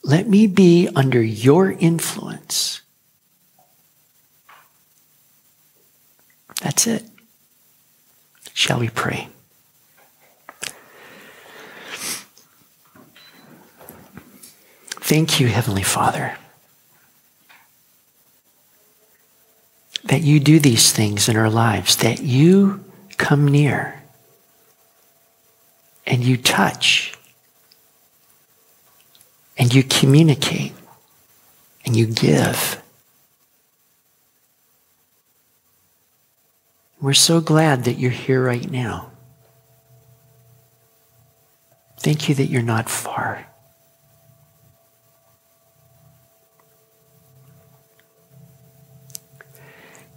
let 0.07 0.28
me 0.28 0.46
be 0.46 0.88
under 0.94 1.20
your 1.20 1.72
influence. 1.72 2.80
That's 6.62 6.86
it. 6.86 7.02
Shall 8.54 8.78
we 8.78 8.88
pray? 8.88 9.28
Thank 14.88 15.40
you, 15.40 15.48
Heavenly 15.48 15.82
Father, 15.82 16.36
that 20.04 20.22
you 20.22 20.38
do 20.38 20.61
these 20.61 20.92
things 20.92 21.28
in 21.28 21.36
our 21.36 21.50
lives, 21.50 21.96
that 21.96 22.22
you 22.22 22.84
come 23.16 23.48
near 23.48 24.04
and 26.07 26.22
you 26.22 26.36
touch 26.36 27.16
and 29.57 29.72
you 29.74 29.82
communicate 29.82 30.72
and 31.84 31.96
you 31.96 32.07
give. 32.07 32.82
We're 37.00 37.14
so 37.14 37.40
glad 37.40 37.84
that 37.84 37.94
you're 37.94 38.11
here 38.11 38.42
right 38.42 38.70
now. 38.70 39.11
Thank 42.00 42.28
you 42.28 42.34
that 42.36 42.46
you're 42.46 42.62
not 42.62 42.88
far. 42.88 43.46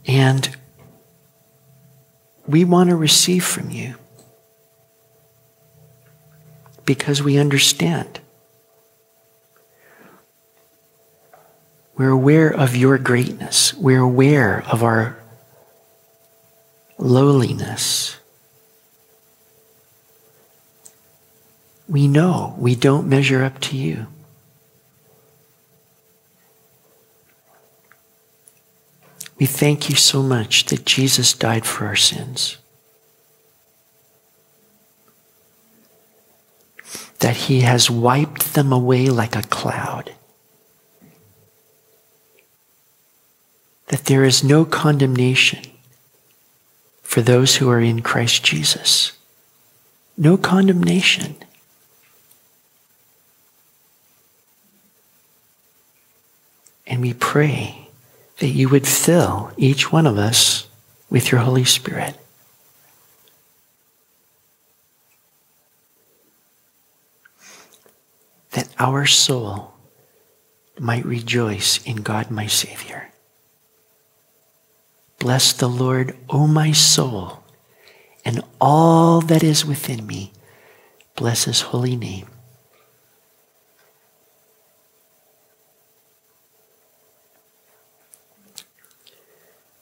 And 0.06 0.56
we 2.48 2.66
want 2.66 2.90
to 2.90 2.96
receive 2.96 3.46
from 3.46 3.70
you 3.70 3.96
because 6.86 7.22
we 7.22 7.38
understand. 7.38 8.20
We're 12.00 12.12
aware 12.12 12.48
of 12.50 12.78
your 12.78 12.98
greatness. 12.98 13.74
We're 13.74 14.00
aware 14.00 14.64
of 14.72 14.84
our 14.84 15.20
lowliness. 16.98 18.16
We 21.90 22.08
know 22.08 22.56
we 22.58 22.74
don't 22.76 23.10
measure 23.10 23.44
up 23.44 23.60
to 23.60 23.76
you. 23.76 24.08
We 29.38 29.46
thank 29.46 29.90
you 29.90 29.98
so 29.98 30.24
much 30.24 30.68
that 30.68 30.86
Jesus 30.86 31.34
died 31.34 31.66
for 31.66 31.86
our 31.86 31.98
sins. 31.98 32.60
That 37.20 37.36
he 37.36 37.60
has 37.60 37.90
wiped 37.90 38.54
them 38.54 38.72
away 38.72 39.10
like 39.10 39.36
a 39.36 39.42
cloud. 39.42 40.14
That 43.90 44.06
there 44.06 44.24
is 44.24 44.44
no 44.44 44.66
condemnation 44.66 45.66
for 47.02 47.22
those 47.22 47.58
who 47.58 47.70
are 47.70 47.80
in 47.80 48.02
Christ 48.02 48.44
Jesus. 48.44 49.14
No 50.16 50.38
condemnation. 50.38 51.36
And 56.86 57.02
we 57.02 57.14
pray 57.14 57.90
that 58.38 58.50
you 58.50 58.70
would 58.70 58.88
fill 58.88 59.52
each 59.58 59.92
one 59.92 60.08
of 60.08 60.18
us 60.18 60.68
with 61.10 61.32
your 61.32 61.42
Holy 61.42 61.66
Spirit. 61.66 62.16
That 68.52 68.70
our 68.80 69.06
soul 69.06 69.74
might 70.80 71.06
rejoice 71.06 71.84
in 71.86 71.98
God, 71.98 72.32
my 72.32 72.48
Savior. 72.48 73.09
Bless 75.20 75.52
the 75.52 75.68
Lord, 75.68 76.18
O 76.30 76.48
my 76.48 76.72
soul, 76.72 77.44
and 78.24 78.42
all 78.60 79.20
that 79.22 79.44
is 79.44 79.66
within 79.66 80.08
me. 80.08 80.32
Bless 81.16 81.44
his 81.44 81.62
holy 81.62 81.98
name. 81.98 82.28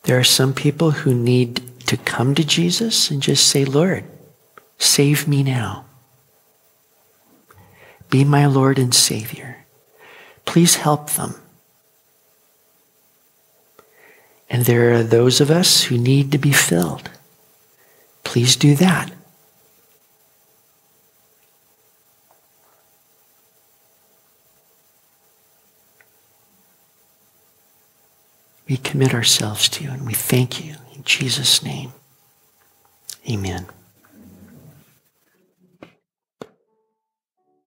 There 0.04 0.18
are 0.18 0.24
some 0.24 0.54
people 0.54 0.92
who 0.92 1.14
need 1.14 1.62
to 1.88 1.98
come 1.98 2.34
to 2.34 2.44
Jesus 2.44 3.12
and 3.12 3.22
just 3.22 3.48
say, 3.48 3.66
Lord, 3.66 4.06
save 4.80 5.28
me 5.28 5.44
now. 5.44 5.86
Be 8.10 8.24
my 8.24 8.46
Lord 8.46 8.80
and 8.80 8.96
Savior. 8.96 9.66
Please 10.46 10.78
help 10.78 11.12
them. 11.12 11.36
And 14.50 14.66
there 14.66 14.94
are 14.94 15.04
those 15.04 15.42
of 15.42 15.52
us 15.52 15.84
who 15.84 15.98
need 15.98 16.32
to 16.32 16.38
be 16.38 16.52
filled. 16.52 17.10
Please 18.24 18.56
do 18.56 18.76
that. 18.76 19.12
We 28.68 28.78
commit 28.78 29.14
ourselves 29.14 29.70
to 29.70 29.84
you 29.84 29.92
and 29.92 30.06
we 30.06 30.14
thank 30.14 30.64
you 30.64 30.76
in 30.94 31.04
Jesus' 31.04 31.64
name. 31.64 31.94
Amen. 33.30 33.68